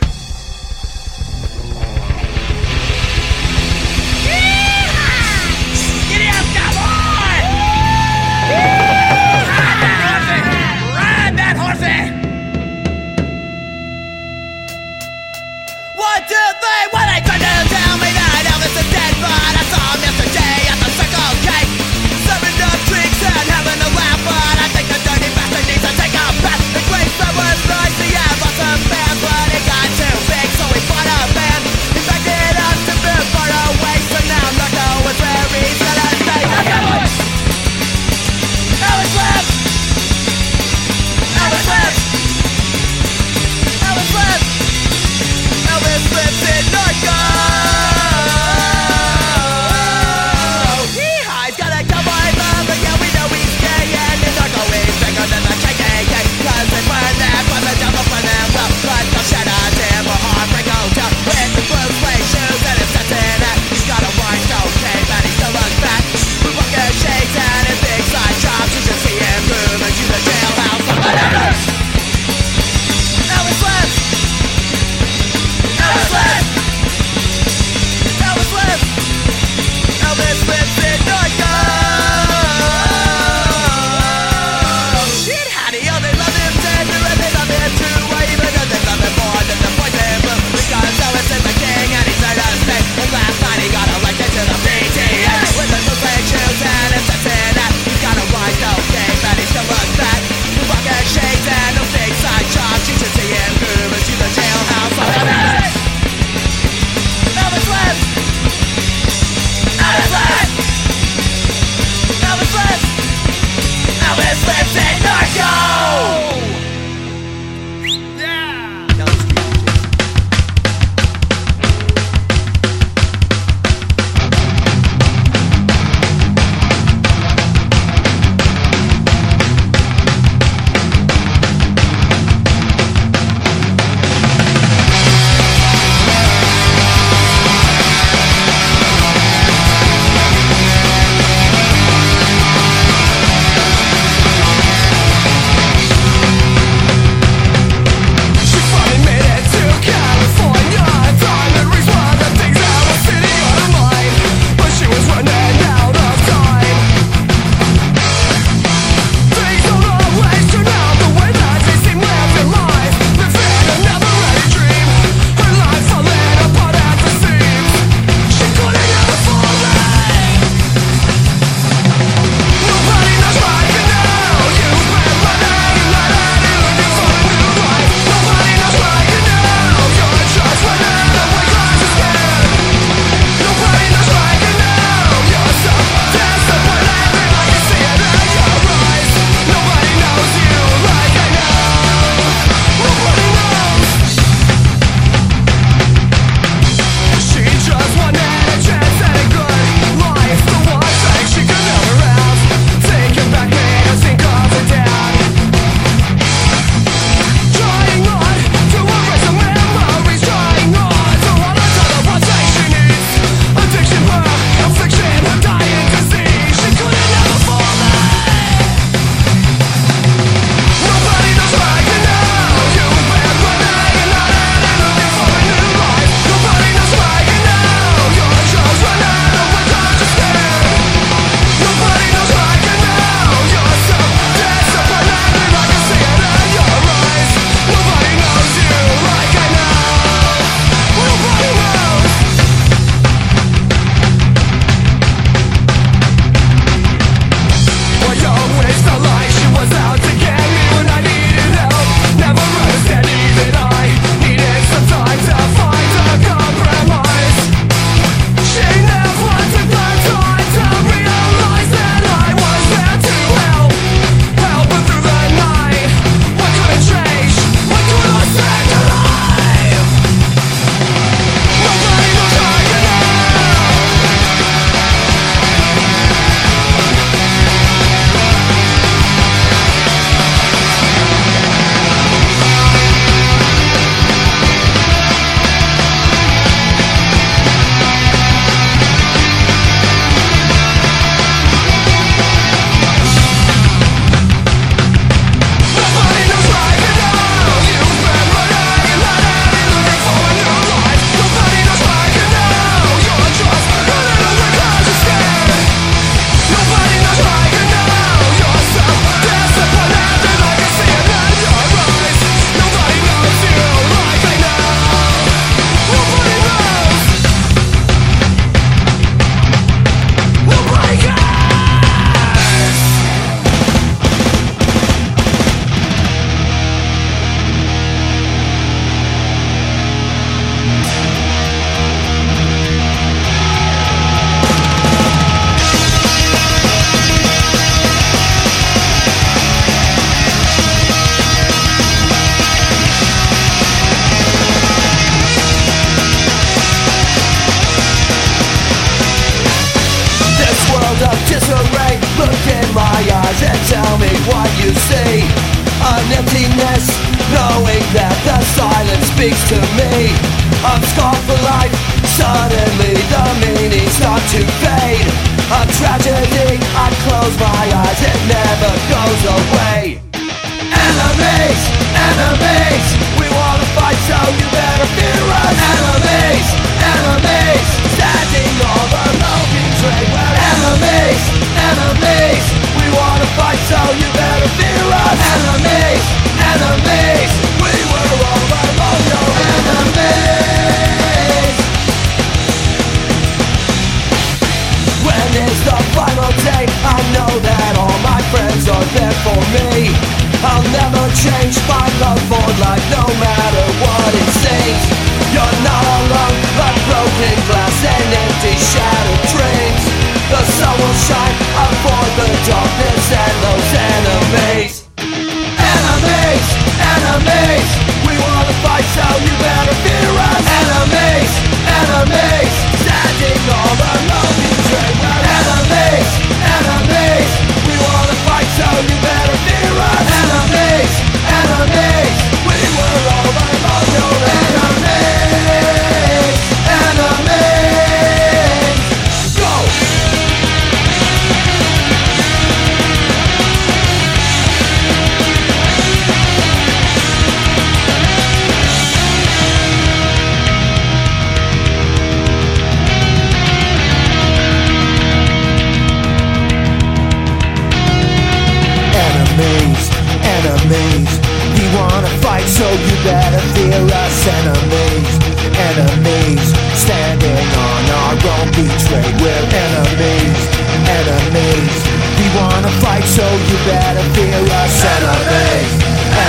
So 462.46 462.66
you 462.70 462.96
better 463.02 463.42
fear 463.58 463.82
us. 463.82 464.18
Enemies, 464.26 465.10
enemies, 465.58 466.46
standing 466.78 467.46
on 467.58 467.82
our 467.90 468.14
own 468.14 468.48
betrayed. 468.54 469.14
We're 469.18 469.46
enemies, 469.50 470.40
enemies, 470.86 471.74
we 472.18 472.26
wanna 472.38 472.70
fight, 472.78 473.04
so 473.04 473.26
you 473.26 473.58
better 473.66 474.04
fear 474.14 474.40
us. 474.62 474.74
Enemies, 474.96 475.70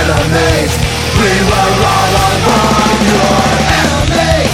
enemies, 0.02 0.72
we 1.22 1.32
were 1.50 1.74
all 1.86 2.12
alone. 2.26 2.98
Your 3.06 3.46
enemies, 3.78 4.52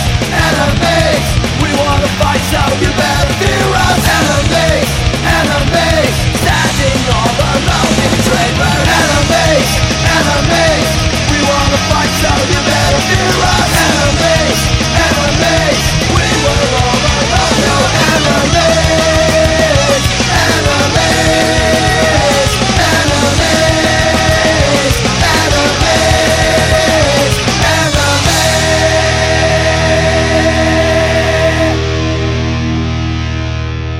enemies, 0.48 1.26
we 1.64 1.70
wanna 1.80 2.10
fight, 2.20 2.42
so 2.52 2.60
you 2.82 2.90
better 2.92 3.13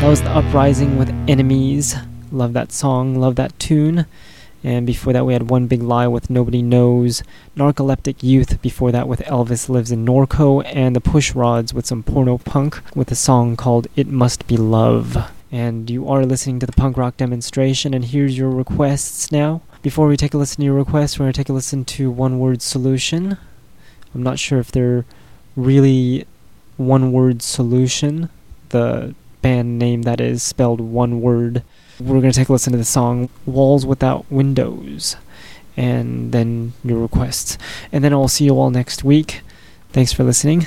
That 0.05 0.11
was 0.11 0.21
the 0.21 0.37
Uprising 0.37 0.99
with 0.99 1.09
Enemies. 1.29 1.95
Love 2.31 2.53
that 2.53 2.73
song, 2.73 3.15
love 3.15 3.37
that 3.37 3.59
tune. 3.59 4.05
And 4.65 4.87
before 4.87 5.13
that, 5.13 5.27
we 5.27 5.35
had 5.35 5.51
One 5.51 5.67
Big 5.67 5.83
Lie 5.83 6.09
with 6.09 6.31
Nobody 6.31 6.63
Knows, 6.63 7.23
Narcoleptic 7.55 8.23
Youth 8.23 8.63
before 8.63 8.91
that 8.93 9.07
with 9.07 9.21
Elvis 9.21 9.69
Lives 9.69 9.93
in 9.93 10.07
Norco, 10.07 10.65
and 10.65 10.97
the 10.97 11.03
Push 11.03 11.35
Rods 11.35 11.75
with 11.75 11.85
some 11.85 12.03
porno 12.03 12.39
punk 12.39 12.81
with 12.97 13.11
a 13.11 13.15
song 13.15 13.57
called 13.57 13.89
It 13.95 14.07
Must 14.07 14.47
Be 14.47 14.57
Love. 14.57 15.31
And 15.53 15.91
you 15.91 16.09
are 16.09 16.25
listening 16.25 16.61
to 16.61 16.67
the 16.67 16.73
punk 16.73 16.97
rock 16.97 17.19
demonstration, 17.19 17.93
and 17.93 18.07
here's 18.07 18.39
your 18.39 18.49
requests 18.49 19.31
now. 19.31 19.61
Before 19.83 20.09
we 20.09 20.17
take 20.17 20.33
a 20.33 20.39
listen 20.39 20.63
to 20.63 20.65
your 20.65 20.75
requests, 20.75 21.19
we're 21.19 21.25
going 21.25 21.35
to 21.35 21.37
take 21.37 21.51
a 21.51 21.53
listen 21.53 21.85
to 21.85 22.11
One 22.11 22.39
Word 22.39 22.63
Solution. 22.63 23.37
I'm 24.15 24.23
not 24.23 24.39
sure 24.39 24.61
if 24.61 24.73
they're 24.73 25.05
really 25.57 26.27
One 26.79 27.13
Word 27.13 27.43
Solution, 27.43 28.31
the 28.71 29.15
band 29.43 29.79
name 29.79 30.03
that 30.03 30.23
is 30.23 30.43
spelled 30.43 30.81
one 30.81 31.21
word. 31.21 31.63
We're 32.01 32.21
going 32.21 32.33
to 32.33 32.39
take 32.39 32.49
a 32.49 32.53
listen 32.53 32.73
to 32.73 32.79
the 32.79 32.85
song 32.85 33.29
Walls 33.47 33.87
Without 33.87 34.31
Windows 34.31 35.17
and 35.77 36.33
then 36.33 36.73
your 36.83 36.99
requests. 36.99 37.57
And 37.93 38.03
then 38.03 38.13
I'll 38.13 38.29
see 38.29 38.45
you 38.45 38.59
all 38.59 38.71
next 38.71 39.05
week. 39.05 39.43
Thanks 39.93 40.13
for 40.13 40.25
listening. 40.25 40.67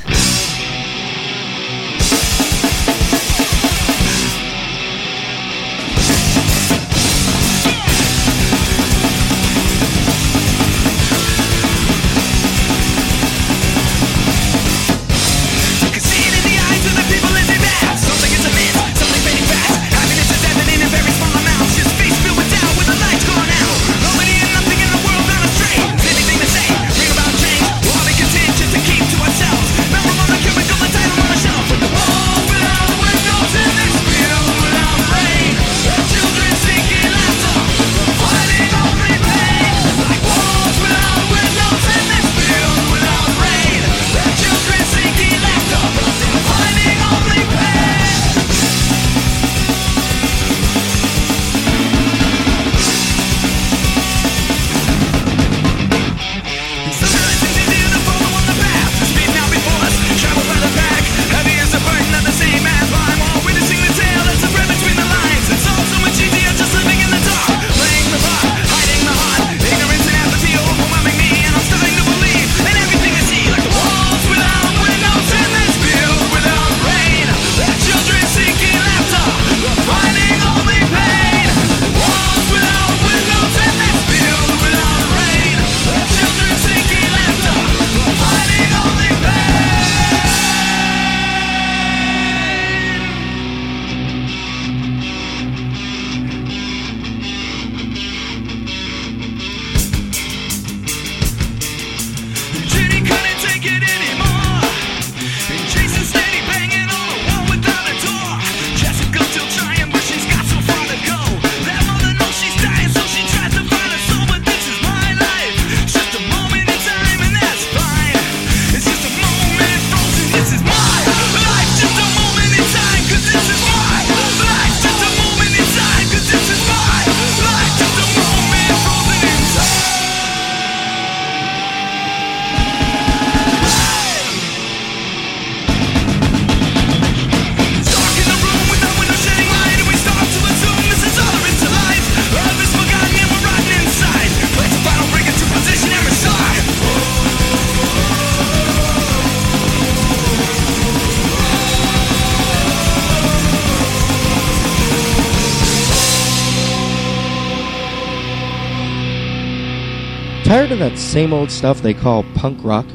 Of 160.82 160.92
that 160.92 161.00
same 161.00 161.34
old 161.34 161.50
stuff 161.50 161.82
they 161.82 161.94
call 161.94 162.24
punk 162.36 162.64
rock? 162.64 162.86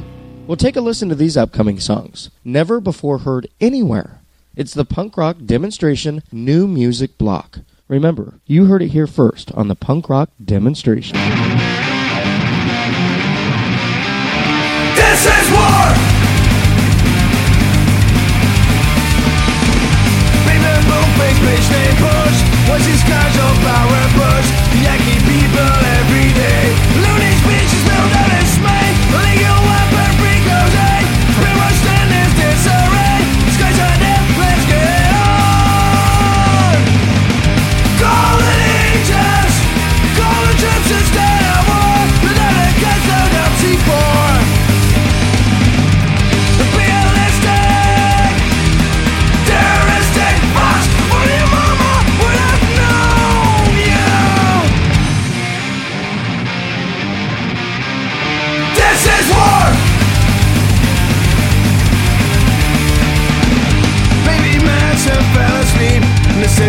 Well, 0.47 0.55
take 0.55 0.77
a 0.77 0.81
listen 0.81 1.09
to 1.09 1.15
these 1.15 1.35
upcoming 1.35 1.81
songs. 1.81 2.29
Never 2.43 2.79
before 2.79 3.19
heard 3.19 3.49
anywhere. 3.59 4.21
It's 4.55 4.73
the 4.73 4.85
Punk 4.85 5.17
Rock 5.17 5.37
Demonstration 5.45 6.23
New 6.31 6.65
Music 6.65 7.17
Block. 7.17 7.59
Remember, 7.89 8.39
you 8.45 8.65
heard 8.65 8.81
it 8.83 8.89
here 8.89 9.07
first 9.07 9.51
on 9.51 9.67
the 9.67 9.75
Punk 9.75 10.07
Rock 10.07 10.29
Demonstration. 10.43 11.17
This 14.95 15.25
is 15.25 15.51
war! 15.51 15.83
Boom, 20.83 21.09
face, 21.17 21.39
bitch, 21.39 21.71
name 21.71 21.95
push 21.95 22.37
What's 22.69 22.85
his 22.85 23.01
cars 23.03 23.35
of 23.35 23.55
power 23.63 24.03
push 24.19 24.47
Yankee 24.83 25.19
people 25.25 25.71
every 25.97 26.33
day 26.33 26.53
Legal 29.13 29.59
weapon 29.69 30.09
A 30.73 30.97
Pretty 31.37 31.55
much 31.59 31.92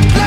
said. 0.02 0.23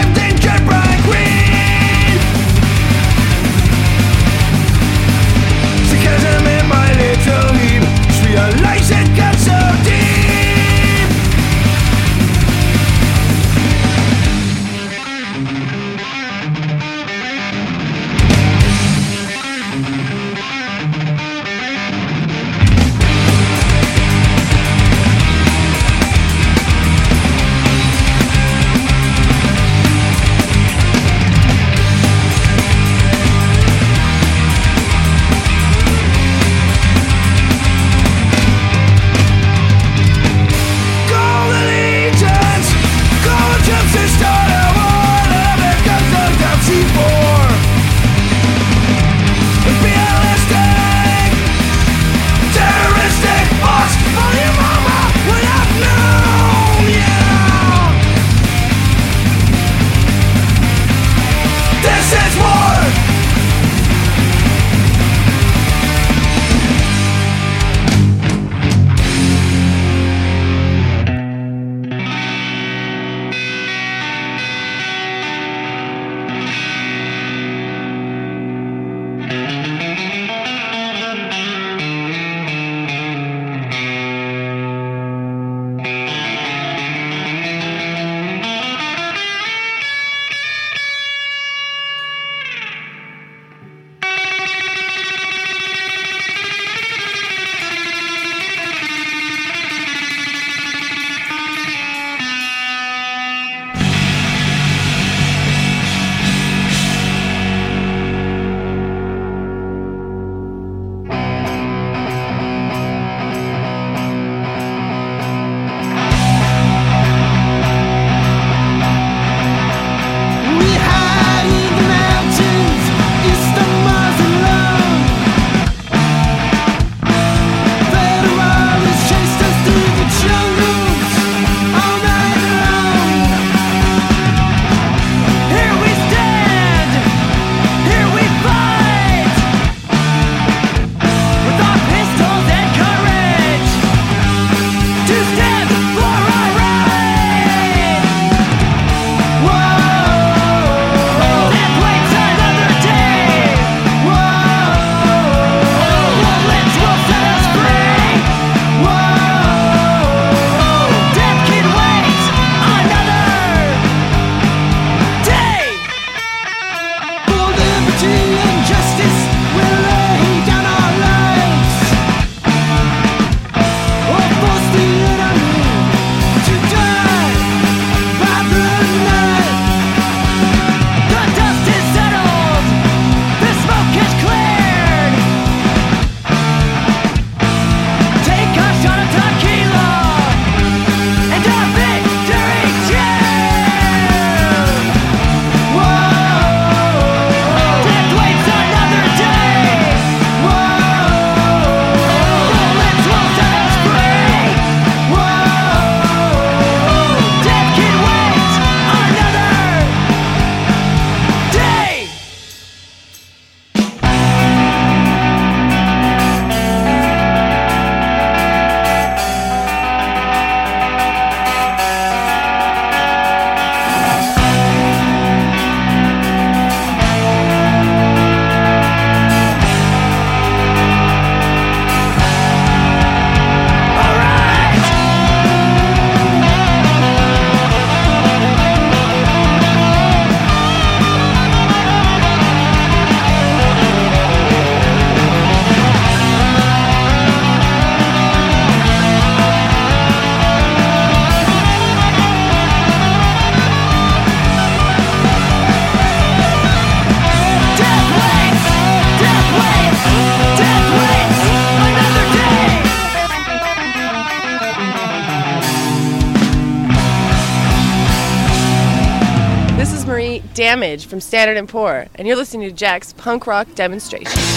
Damage 270.68 271.06
from 271.06 271.22
Standard 271.22 271.66
& 271.68 271.70
Poor, 271.70 272.08
and 272.16 272.28
you're 272.28 272.36
listening 272.36 272.68
to 272.68 272.76
Jack's 272.76 273.14
Punk 273.14 273.48
Rock 273.48 273.74
Demonstration. 273.74 274.57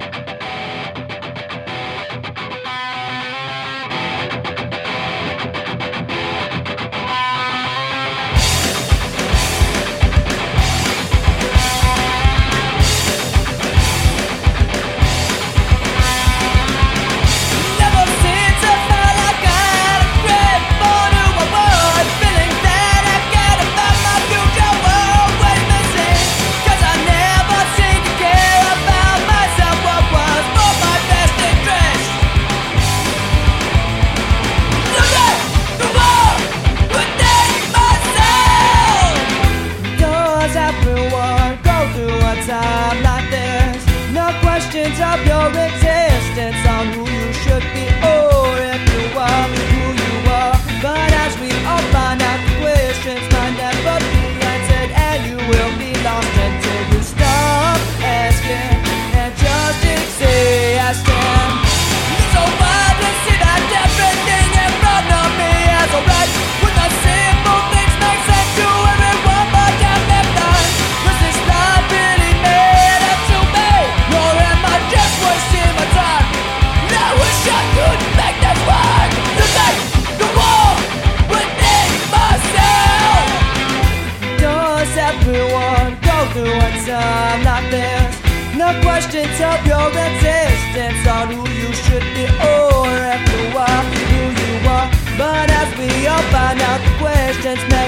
Questions 97.53 97.73
may 97.73 97.80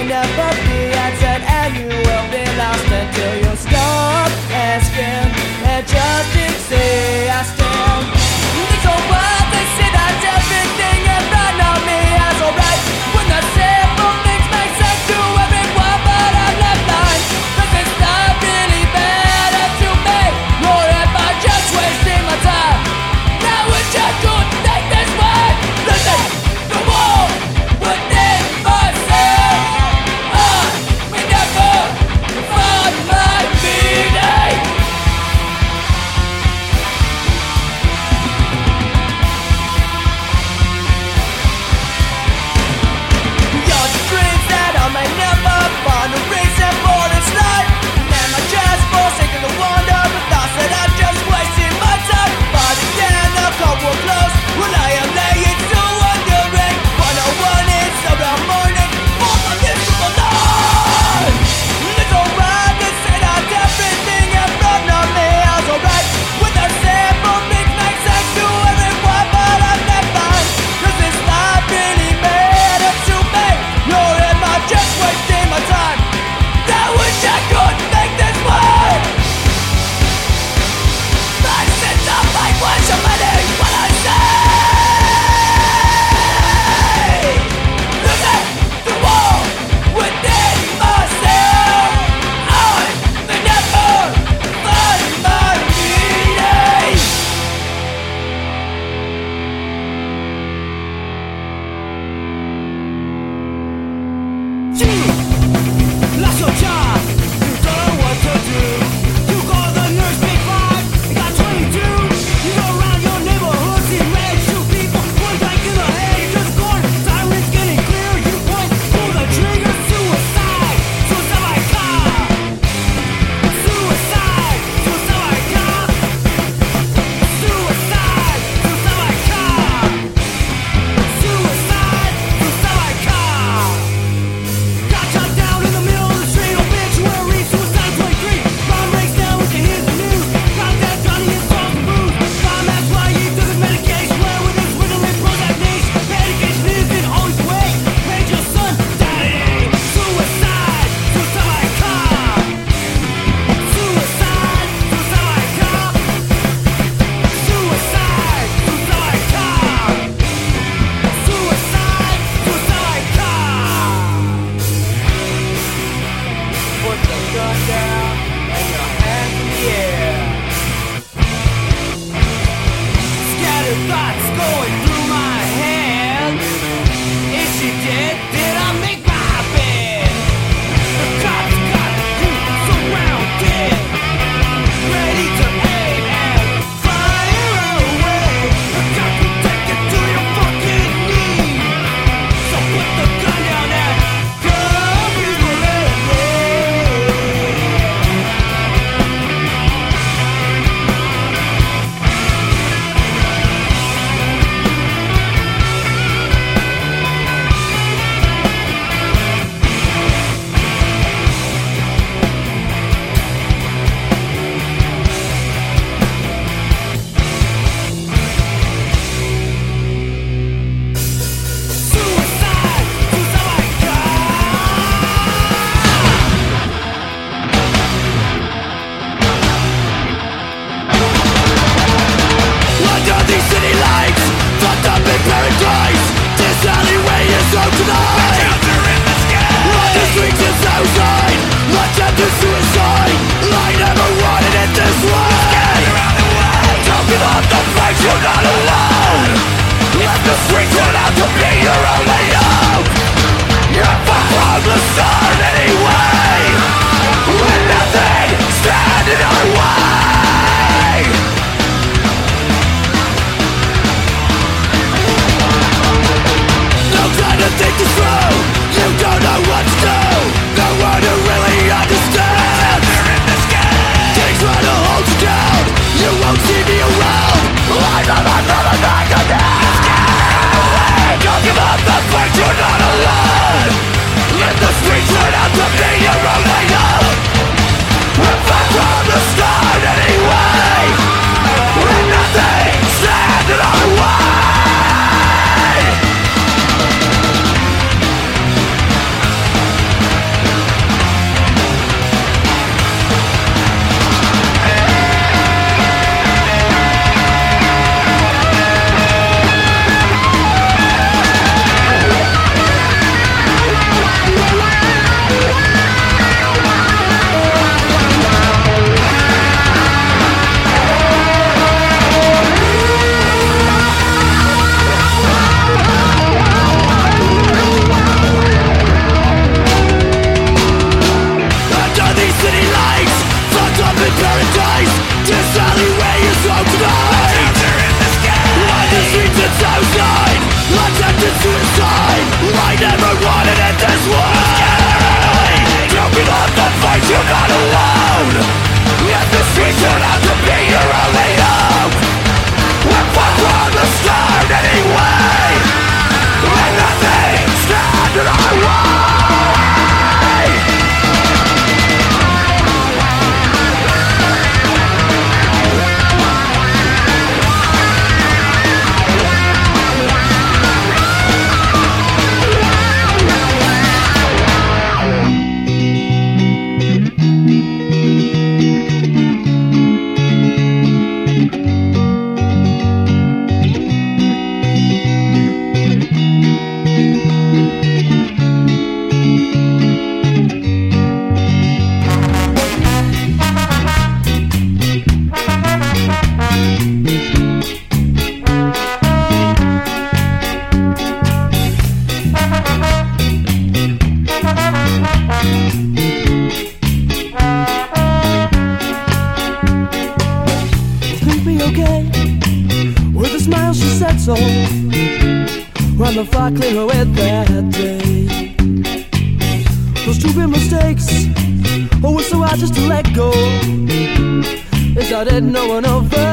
It's 425.35 425.41
I 425.41 425.67
one 425.67 425.83
of 425.85 426.32